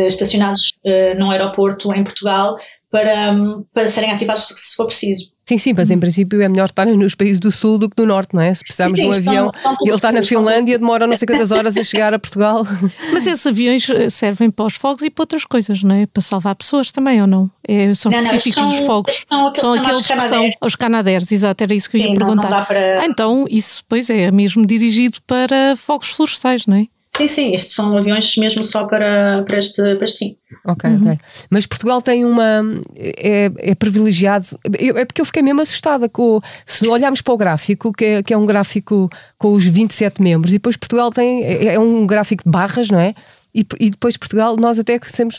[0.08, 2.58] estacionados uh, num aeroporto em Portugal
[2.90, 5.26] para, um, para serem ativados se for preciso.
[5.48, 8.06] Sim, sim, mas em princípio é melhor estar nos países do Sul do que do
[8.06, 8.54] Norte, não é?
[8.54, 9.50] Se precisarmos de um avião
[9.82, 12.68] e ele está na Finlândia, demora não sei quantas horas a chegar a Portugal.
[13.14, 16.06] Mas esses aviões eh, servem para os fogos e para outras coisas, não é?
[16.06, 17.50] Para salvar pessoas também, ou não?
[17.66, 19.26] É, são não, específicos não, dos fogos.
[19.30, 22.50] São, são aqueles que são os canadeiros, exato, era isso que eu ia sim, perguntar.
[22.50, 23.02] Não, para...
[23.02, 26.88] ah, então, isso, pois é, é mesmo dirigido para fogos florestais, não é?
[27.18, 30.38] Sim, sim, estes são aviões mesmo só para, para, este, para este fim.
[30.64, 31.02] Ok, uhum.
[31.02, 31.20] ok.
[31.50, 32.64] Mas Portugal tem uma.
[32.96, 34.46] É, é privilegiado.
[34.64, 36.40] É porque eu fiquei mesmo assustada com.
[36.64, 40.54] Se olharmos para o gráfico, que é, que é um gráfico com os 27 membros,
[40.54, 41.44] e depois Portugal tem.
[41.44, 43.16] É, é um gráfico de barras, não é?
[43.58, 45.36] E, e, depois Portugal, nós até sempre,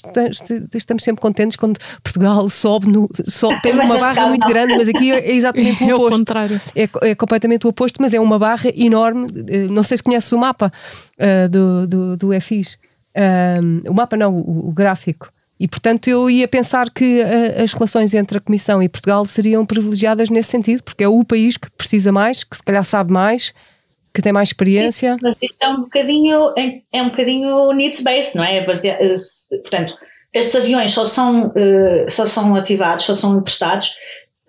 [0.75, 5.13] estamos sempre contentes quando Portugal sobe, no, sobe tem uma barra muito grande, mas aqui
[5.13, 6.03] é exatamente o oposto.
[6.03, 6.61] É, o contrário.
[6.75, 9.29] É, é, completamente o oposto, mas é uma barra enorme.
[9.47, 10.73] Eh, não sei se conheces o mapa
[11.17, 12.77] uh, do, do, do FIS.
[13.17, 15.31] Um, o mapa não, o, o, gráfico.
[15.61, 19.65] E portanto eu ia pensar que uh, as relações entre a Comissão e Portugal seriam
[19.65, 23.55] privilegiadas nesse sentido, porque é o país que precisa mais, que se calhar sabe mais
[24.13, 25.15] que tem mais experiência.
[25.15, 28.59] Sim, mas isto é um bocadinho, é, é um bocadinho needs-based, não é?
[28.59, 29.99] é portanto,
[30.33, 33.93] estes aviões só são, uh, só são ativados, só são emprestados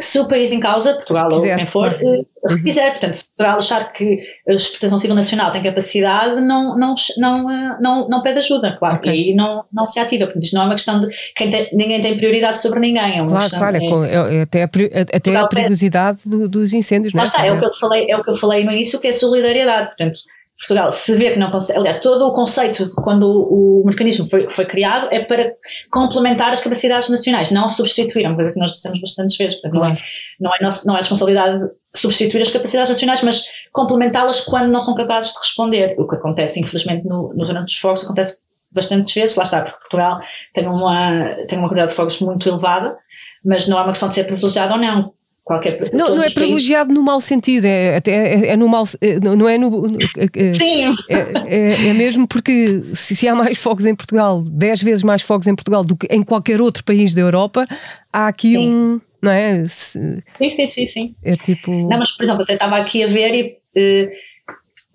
[0.01, 1.51] se o país em causa, Portugal quiser.
[1.51, 2.25] ou quem for, uhum.
[2.43, 2.91] uh, quiser.
[2.91, 7.77] Portanto, se Portugal achar que a Proteção Civil Nacional tem capacidade, não, não, não, eh,
[7.81, 9.31] não, não pede ajuda, claro, okay.
[9.31, 10.25] e não, não se ativa.
[10.25, 13.17] Portanto, isto não é uma questão de quem tem, ninguém tem prioridade sobre ninguém.
[13.17, 17.13] É uma claro, claro, é, é, é, até a, até a perigosidade do, dos incêndios,
[17.13, 17.25] não é?
[17.25, 19.11] Está, é, o que eu falei, é o que eu falei no início, que é
[19.11, 19.87] solidariedade.
[19.87, 20.19] Portanto,
[20.59, 21.79] Portugal se vê que não consegue.
[21.79, 25.53] Aliás, todo o conceito de quando o, o mecanismo foi, foi, criado é para
[25.89, 28.25] complementar as capacidades nacionais, não substituir.
[28.25, 29.61] É uma coisa que nós dissemos bastantes vezes.
[29.61, 29.93] Portanto, claro.
[30.39, 31.63] não, é, não, é nosso, não é responsabilidade
[31.95, 35.95] substituir as capacidades nacionais, mas complementá-las quando não são capazes de responder.
[35.97, 39.79] O que acontece, infelizmente, no, no Zona dos Fogos acontece bastantes vezes, lá está, porque
[39.79, 40.19] Portugal
[40.53, 42.97] tem uma, tem uma quantidade de fogos muito elevada,
[43.43, 45.13] mas não é uma questão de ser privilegiado ou não
[45.49, 49.19] qualquer Não, não é privilegiado no mau sentido, é, até, é, é no mau, é,
[49.19, 49.87] não é no.
[50.15, 50.95] É, Sim.
[51.09, 51.15] É,
[51.47, 55.47] é, é, mesmo porque se, se, há mais fogos em Portugal, 10 vezes mais fogos
[55.47, 57.65] em Portugal do que em qualquer outro país da Europa,
[58.13, 58.69] há aqui sim.
[58.69, 59.01] um.
[59.23, 59.67] Não é?
[59.67, 61.15] Se, sim, sim, sim, sim.
[61.23, 61.71] É tipo.
[61.71, 63.57] Não, mas por exemplo, eu estava aqui a ver e.
[63.75, 64.29] Uh,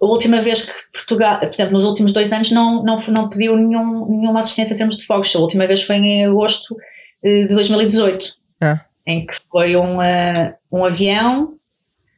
[0.02, 4.06] a última vez que Portugal, portanto, nos últimos dois anos, não, não, não pediu nenhum,
[4.20, 5.34] nenhuma assistência em termos de fogos.
[5.34, 6.76] A última vez foi em agosto
[7.22, 8.80] de 2018, ah.
[9.06, 11.54] Em que foi um, uh, um avião,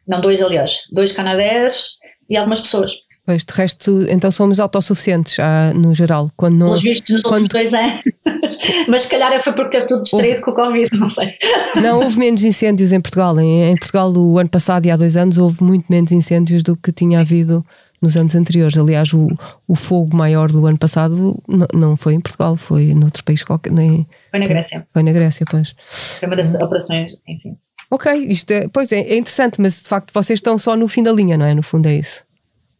[0.06, 2.92] não dois, aliás, dois canadeiros e algumas pessoas.
[3.26, 6.30] Pois, de resto, então somos autossuficientes ah, no geral.
[6.36, 7.42] Quando não, Os vistos nos quando...
[7.42, 8.02] últimos dois anos.
[8.86, 10.42] Mas se calhar foi porque teve tudo distraído houve...
[10.42, 11.34] com o Covid, não sei.
[11.82, 13.38] Não, houve menos incêndios em Portugal.
[13.40, 16.76] Em, em, Portugal, o ano passado e há dois anos, houve muito menos incêndios do
[16.76, 17.66] que tinha havido
[18.06, 18.78] nos anos anteriores.
[18.78, 19.28] Aliás, o,
[19.66, 23.72] o fogo maior do ano passado não, não foi em Portugal, foi noutro país qualquer.
[23.72, 24.86] Nem, foi na Grécia.
[24.92, 25.74] Foi na Grécia, pois.
[26.18, 27.56] Foi uma das operações em si.
[27.90, 31.02] Ok, isto é, pois é, é interessante, mas de facto vocês estão só no fim
[31.02, 31.54] da linha, não é?
[31.54, 32.24] No fundo é isso.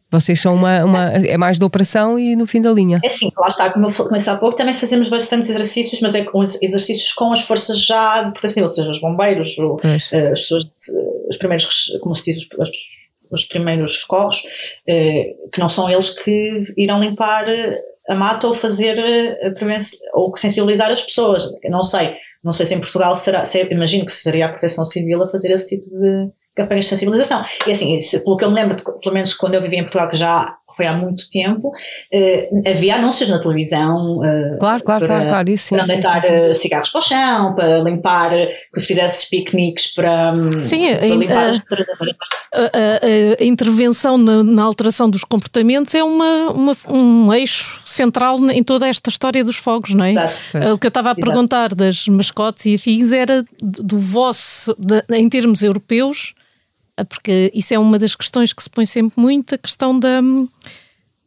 [0.09, 3.01] Vocês são uma, uma, é mais da operação e no fim da linha.
[3.03, 6.23] É sim, lá está, como eu comecei há pouco, também fazemos bastantes exercícios, mas é
[6.23, 9.57] com exercícios com as forças já de proteção, ou seja, os bombeiros,
[10.13, 10.71] eh, as pessoas,
[11.29, 12.47] os primeiros, como se diz, os,
[13.31, 14.43] os primeiros socorros,
[14.87, 17.45] eh, que não são eles que irão limpar
[18.07, 18.99] a mata ou fazer
[19.45, 21.51] a prevenção, ou sensibilizar as pessoas.
[21.65, 25.21] Não sei, não sei se em Portugal será, se, imagino que seria a proteção civil
[25.23, 27.43] a fazer esse tipo de campanhas de sensibilização.
[27.67, 30.09] E assim, se, pelo que eu me lembro, pelo menos quando eu vivia em Portugal,
[30.09, 31.71] que já foi há muito tempo,
[32.13, 36.21] eh, havia anúncios na televisão eh, claro, claro, para, claro, claro, isso, para sim, deitar
[36.21, 36.35] sim, sim.
[36.35, 38.31] Eh, cigarros para o chão, para limpar,
[38.73, 44.17] que se fizesse piqueniques para, hum, sim, para limpar a, as a, a, a, intervenção
[44.17, 49.43] na, na, alteração dos comportamentos é uma, uma, um eixo central em toda esta história
[49.43, 50.13] dos fogos, não é?
[50.13, 50.73] Exato.
[50.73, 51.25] O que eu estava a Exato.
[51.25, 56.33] perguntar das mascotes e afins era do vosso, de, em termos europeus,
[57.05, 60.21] porque isso é uma das questões que se põe sempre muito, a questão da,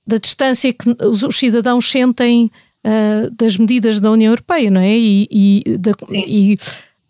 [0.07, 2.51] da distância que os, os cidadãos sentem
[2.85, 4.97] uh, das medidas da União Europeia, não é?
[4.97, 6.57] E, e, da, e,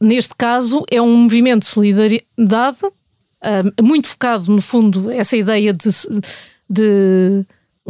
[0.00, 5.88] neste caso é um movimento de solidariedade uh, muito focado, no fundo, essa ideia de,
[6.68, 7.46] de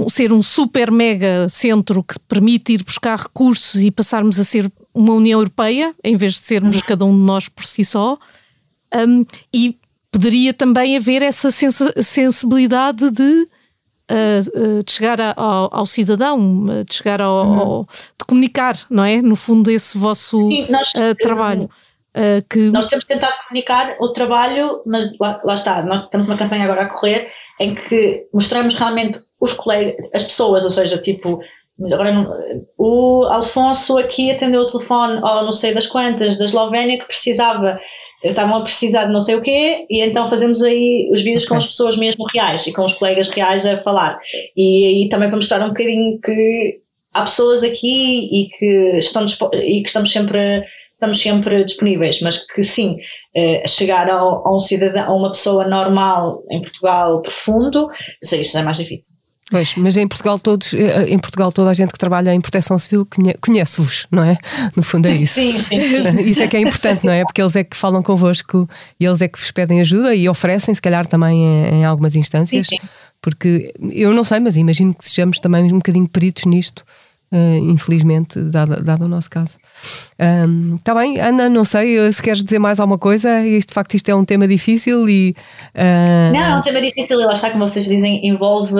[0.09, 5.15] ser um super mega centro que permite ir buscar recursos e passarmos a ser uma
[5.15, 6.83] União Europeia, em vez de sermos uhum.
[6.87, 8.19] cada um de nós por si só.
[8.95, 9.77] Um, e
[10.11, 13.49] poderia também haver essa sensibilidade de,
[14.11, 17.59] uh, de chegar a, ao, ao, cidadão, de chegar ao, uhum.
[17.59, 19.23] ao, de comunicar, não é?
[19.23, 21.71] No fundo, esse vosso Sim, nós, uh, trabalho.
[22.17, 22.71] Uh, que...
[22.71, 26.83] Nós temos tentado comunicar o trabalho, mas lá, lá, está, nós temos uma campanha agora
[26.83, 27.29] a correr
[27.61, 31.41] em que mostramos realmente os colegas, as pessoas, ou seja, tipo,
[31.93, 32.13] agora
[32.77, 37.79] o Alfonso aqui atendeu o telefone, ou não sei das quantas, da Eslovénia, que precisava
[38.23, 41.49] estavam a precisar de não sei o quê, e então fazemos aí os vídeos okay.
[41.49, 44.19] com as pessoas mesmo reais e com os colegas reais a falar.
[44.57, 46.81] E aí também para mostrar um bocadinho que
[47.13, 50.65] há pessoas aqui e que, estão, e que estamos sempre
[51.01, 52.99] estamos sempre disponíveis, mas que sim,
[53.35, 57.89] eh, chegar ao, a um cidadão, a uma pessoa normal em Portugal profundo,
[58.23, 59.15] sei, isso é mais difícil.
[59.51, 62.79] Pois, mas em Portugal todos, eh, em Portugal toda a gente que trabalha em proteção
[62.79, 63.07] civil
[63.41, 64.39] conhece-vos, não é?
[64.77, 65.35] No fundo é isso.
[65.41, 66.21] Sim, sim.
[66.21, 67.25] Isso é que é importante, não é?
[67.25, 70.75] Porque eles é que falam convosco e eles é que vos pedem ajuda e oferecem,
[70.75, 72.69] se calhar também em, em algumas instâncias.
[72.69, 72.89] Sim, sim.
[73.21, 76.85] Porque eu não sei, mas imagino que sejamos também um bocadinho peritos nisto
[77.33, 79.57] Uh, infelizmente, dado, dado o nosso caso.
[80.77, 83.47] Está um, bem, Ana, não sei eh, se queres dizer mais alguma coisa.
[83.47, 85.37] Isto, de facto, isto é um tema difícil e.
[85.73, 86.33] Uh...
[86.33, 88.75] Não, é um tema difícil e lá está, como vocês dizem, envolve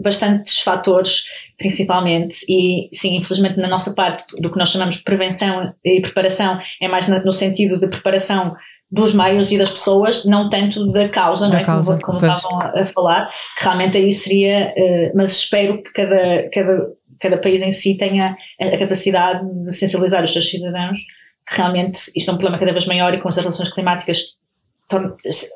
[0.00, 1.24] bastantes fatores,
[1.58, 2.46] principalmente.
[2.48, 6.86] E sim, infelizmente, na nossa parte, do que nós chamamos de prevenção e preparação, é
[6.86, 8.54] mais no sentido de preparação
[8.94, 11.64] dos meios e das pessoas, não tanto da causa, da não é?
[11.64, 13.26] Causa, como, como estavam a falar,
[13.58, 16.86] que realmente aí seria, uh, mas espero que cada, cada
[17.20, 20.98] cada país em si tenha a capacidade de sensibilizar os seus cidadãos
[21.46, 24.38] que realmente isto é um problema cada vez maior e com as relações climáticas.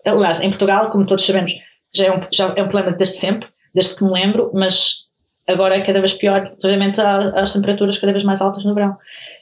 [0.05, 1.53] Aliás, em Portugal, como todos sabemos,
[1.94, 5.07] já é um, já é um problema desde sempre, desde que me lembro, mas
[5.47, 8.97] agora é cada vez pior, obviamente, às temperaturas cada vez mais altas no verão.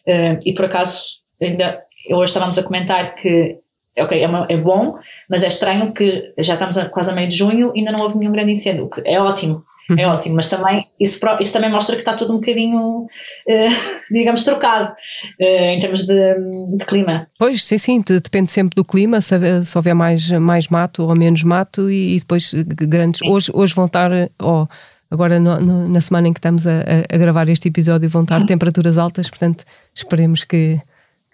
[0.06, 3.58] Uh, e por acaso, ainda hoje estávamos a comentar que
[3.98, 4.98] ok, é, uma, é, bom,
[5.28, 8.04] mas é estranho que já estamos a, quase a meio de junho e ainda não
[8.04, 9.64] houve nenhum grande incêndio, o que é ótimo,
[9.96, 13.08] é ótimo, mas também isso, isso também mostra que está tudo um bocadinho, uh,
[14.10, 17.28] digamos, trocado uh, em termos de, de, clima.
[17.38, 21.42] Pois, sim, sim, depende sempre do clima, se, se houver mais, mais mato ou menos
[21.42, 23.20] mato e, e depois grandes.
[23.22, 24.66] Hoje, hoje vão estar, oh,
[25.10, 26.80] agora no, no, na semana em que estamos a,
[27.12, 28.46] a, gravar este episódio, vão estar uhum.
[28.46, 29.64] temperaturas altas, portanto
[29.94, 30.80] esperemos que,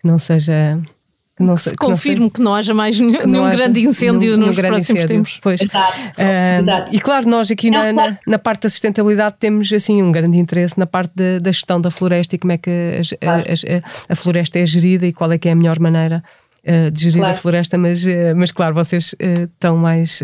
[0.00, 0.78] que não seja
[1.36, 4.56] que não, se confirme que não haja mais nenhum, nenhum haja, grande incêndio nenhum, nos
[4.56, 5.16] grande próximos incêndio.
[5.16, 5.40] tempos.
[5.42, 5.60] Pois.
[5.62, 10.12] Exato, uh, E claro, nós aqui não, na, na, parte da sustentabilidade temos assim um
[10.12, 13.44] grande interesse na parte da, da gestão da floresta e como é que a, claro.
[13.48, 16.22] a, a, a, floresta é gerida e qual é que é a melhor maneira
[16.66, 17.34] uh, de gerir claro.
[17.34, 20.20] a floresta, mas, uh, mas claro, vocês uh, estão mais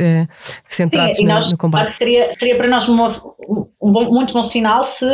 [0.69, 1.87] centrados Sim, no, nós, no, combate.
[1.87, 3.09] Claro, seria, seria para nós uma,
[3.81, 5.07] um bom, muito bom sinal se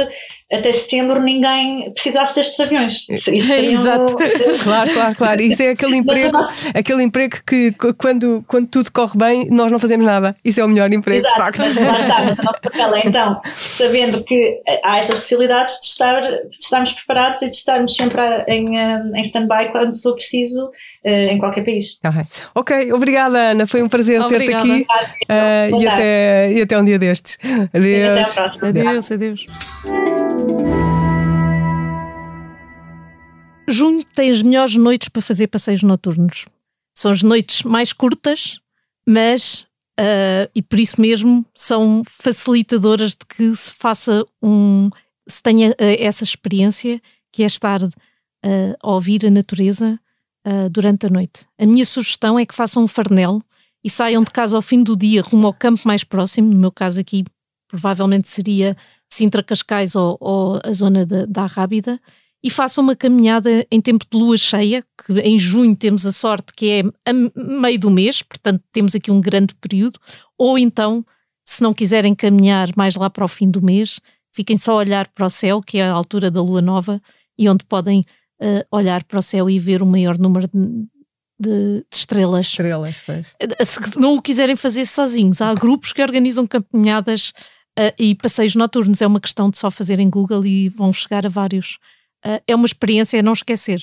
[0.52, 3.06] até setembro ninguém precisasse destes aviões.
[3.08, 4.14] Isso, Exato.
[4.24, 4.58] Um...
[4.64, 5.42] claro, claro, claro.
[5.42, 6.68] Isso é aquele emprego, nosso...
[6.74, 10.36] aquele emprego que quando, quando tudo corre bem, nós não fazemos nada.
[10.44, 11.58] Isso é o melhor emprego, Exato, de facto.
[11.58, 15.86] Mas lá está, mas o nosso papel é então, sabendo que há estas possibilidades de,
[15.86, 20.70] estar, de estarmos preparados e de estarmos sempre em, eh, em stand-by quando for preciso
[21.04, 21.98] em qualquer país.
[22.02, 22.24] Okay.
[22.54, 24.86] ok, obrigada Ana, foi um prazer ter-te aqui
[25.28, 27.38] uh, e, até, e até um dia destes.
[27.72, 28.18] Adeus.
[28.18, 28.68] até a próxima.
[28.68, 29.46] Adeus, adeus.
[33.68, 36.44] Junho tem as melhores noites para fazer passeios noturnos.
[36.94, 38.60] São as noites mais curtas,
[39.06, 39.66] mas
[39.98, 44.90] uh, e por isso mesmo são facilitadoras de que se faça um
[45.28, 47.00] se tenha uh, essa experiência
[47.32, 47.90] que é estar uh,
[48.82, 49.98] a ouvir a natureza
[50.70, 51.46] durante a noite.
[51.58, 53.40] A minha sugestão é que façam um farnel
[53.82, 56.72] e saiam de casa ao fim do dia rumo ao campo mais próximo, no meu
[56.72, 57.24] caso aqui
[57.68, 58.76] provavelmente seria
[59.12, 62.00] Sintra Cascais ou, ou a zona da, da Rábida,
[62.42, 66.52] e façam uma caminhada em tempo de lua cheia, que em junho temos a sorte
[66.54, 69.98] que é a meio do mês, portanto temos aqui um grande período,
[70.36, 71.04] ou então,
[71.42, 73.98] se não quiserem caminhar mais lá para o fim do mês,
[74.30, 77.00] fiquem só a olhar para o céu, que é a altura da lua nova,
[77.38, 78.04] e onde podem
[78.42, 80.86] uh, olhar para o céu e ver o maior número de,
[81.38, 82.46] de, de estrelas.
[82.46, 83.36] Estrelas, pois.
[83.40, 87.32] Eh, se não o quiserem fazer sozinhos, há grupos que organizam caminhadas
[87.78, 89.02] uh, e passeios noturnos.
[89.02, 91.78] É uma questão de só fazer em Google e vão chegar a vários
[92.24, 93.82] uh, é uma experiência a não esquecer.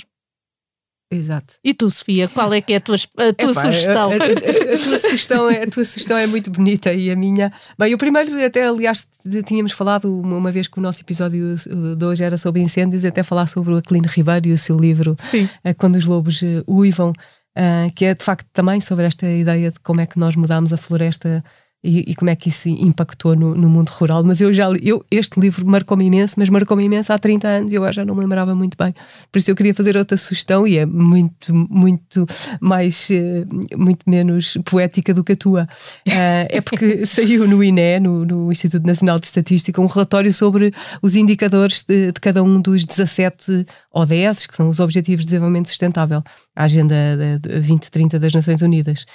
[1.12, 1.56] Exato.
[1.62, 4.12] E tu, Sofia, qual é que é a tua, a tua Epá, sugestão?
[4.12, 5.64] A, a, a, tua sugestão é?
[5.64, 7.52] A tua sugestão é muito bonita e a minha.
[7.78, 9.06] Bem, o primeiro, até aliás,
[9.46, 11.58] tínhamos falado uma, uma vez que o nosso episódio
[11.98, 15.16] de hoje era sobre incêndios, até falar sobre o Aquilino Ribeiro e o seu livro
[15.20, 15.50] Sim.
[15.64, 19.70] Eh, Quando os Lobos eh, Uivam, uh, que é de facto também sobre esta ideia
[19.70, 21.44] de como é que nós mudamos a floresta
[21.84, 24.24] e, e, como é que isso impactou no, no, mundo rural.
[24.24, 27.76] Mas eu já eu, este livro marcou-me imenso, mas marcou-me imenso há 30 anos e
[27.76, 28.94] eu já não me lembrava muito bem.
[29.32, 32.28] Por isso eu queria fazer outra sugestão e é muito, muito
[32.60, 35.68] mais, eh, muito menos poética do que a tua.
[36.08, 40.72] Uh, é porque saiu no INE, no, no, Instituto Nacional de Estatística, um relatório sobre
[41.02, 45.68] os indicadores de, de cada um dos 17 ODS, que são os Objetivos de Desenvolvimento
[45.68, 46.24] Sustentável,
[46.56, 46.96] a Agenda
[47.42, 49.06] 2030 das Nações Unidas.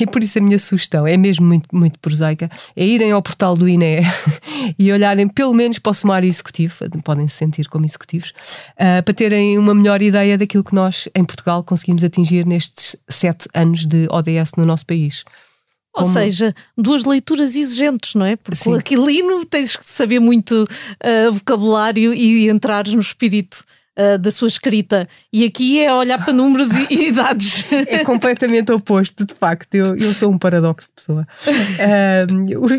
[0.00, 3.56] E por isso a minha sugestão é mesmo muito, muito prosaica: é irem ao portal
[3.56, 3.98] do INE
[4.78, 8.30] e olharem pelo menos para o sumário executivo, podem se sentir como executivos,
[8.72, 13.48] uh, para terem uma melhor ideia daquilo que nós em Portugal conseguimos atingir nestes sete
[13.54, 15.24] anos de ODS no nosso país.
[15.94, 16.12] Ou Como...
[16.12, 18.36] seja, duas leituras exigentes, não é?
[18.36, 18.76] Porque Sim.
[18.76, 23.64] Aquilino tens que saber muito uh, vocabulário e entrar no espírito
[23.98, 25.08] uh, da sua escrita.
[25.32, 27.64] E aqui é olhar para números e, e dados.
[27.70, 29.74] É completamente oposto, de facto.
[29.74, 31.26] Eu, eu sou um paradoxo de pessoa.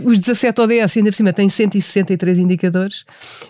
[0.05, 3.01] Os 17 ODS, ainda por cima, têm 163 indicadores,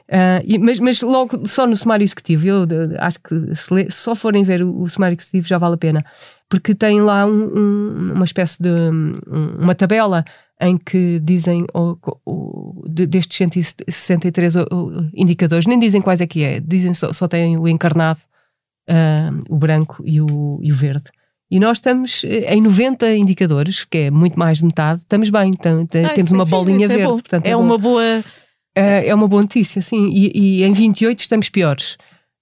[0.09, 2.67] uh, e, mas, mas logo só no sumário executivo, eu
[2.99, 6.05] acho que se, lê, só forem ver o, o sumário executivo já vale a pena
[6.49, 9.11] porque tem lá um, um, uma espécie de um,
[9.59, 10.25] uma tabela
[10.59, 11.95] em que dizem o,
[12.25, 14.55] o, destes 163
[15.13, 18.19] indicadores, nem dizem quais é que é, dizem só, só têm o encarnado,
[18.89, 21.11] uh, o branco e o, e o verde.
[21.51, 25.51] E nós estamos eh, em 90 indicadores, que é muito mais de metade, estamos bem,
[25.51, 27.03] tam, ah, temos uma é bolinha é verde.
[27.05, 28.03] portanto, é, é uma boa.
[28.75, 30.09] É, é, uma boa notícia, sim.
[30.13, 31.97] E, e em 28 estamos piores.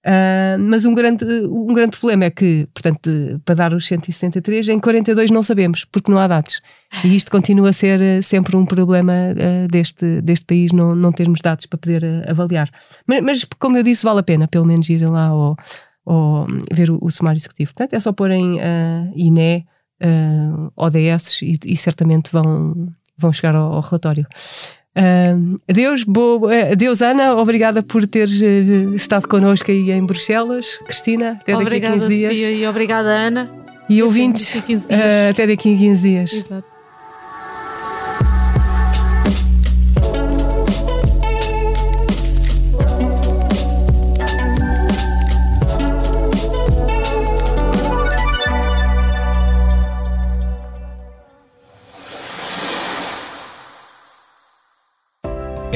[0.08, 3.10] Uh, mas um grande, um grande problema é que, portanto,
[3.44, 6.62] para dar os 163, em 42 não sabemos, porque não há dados.
[7.04, 11.12] E isto continua a ser uh, sempre um problema uh, deste, deste país, não, não
[11.12, 12.70] termos dados para poder avaliar.
[13.06, 16.98] Mas, mas, como eu disse, vale a pena pelo menos ir lá ou, ver o,
[17.02, 17.74] o sumário executivo.
[17.74, 19.66] Portanto, é só porem uh, INE,
[20.74, 22.88] ODS e, e, certamente vão,
[23.18, 24.26] vão chegar ao, ao relatório.
[24.98, 27.36] Uh, adeus, boa, adeus, Ana.
[27.36, 30.80] Obrigada por teres uh, estado connosco aí em Bruxelas.
[30.84, 32.38] Cristina, até obrigada, daqui a 15 dias.
[32.38, 33.50] Sofia, e obrigada, Ana.
[33.88, 36.32] E ouvintes, uh, até daqui a 15 dias.
[36.32, 36.77] Exato.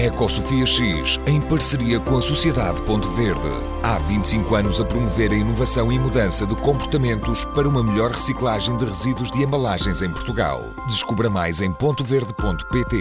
[0.02, 3.48] Ecosofia X, em parceria com a Sociedade Ponto Verde.
[3.84, 8.76] Há 25 anos a promover a inovação e mudança de comportamentos para uma melhor reciclagem
[8.76, 10.60] de resíduos de embalagens em Portugal.
[10.88, 13.00] Descubra mais em pontoverde.pt.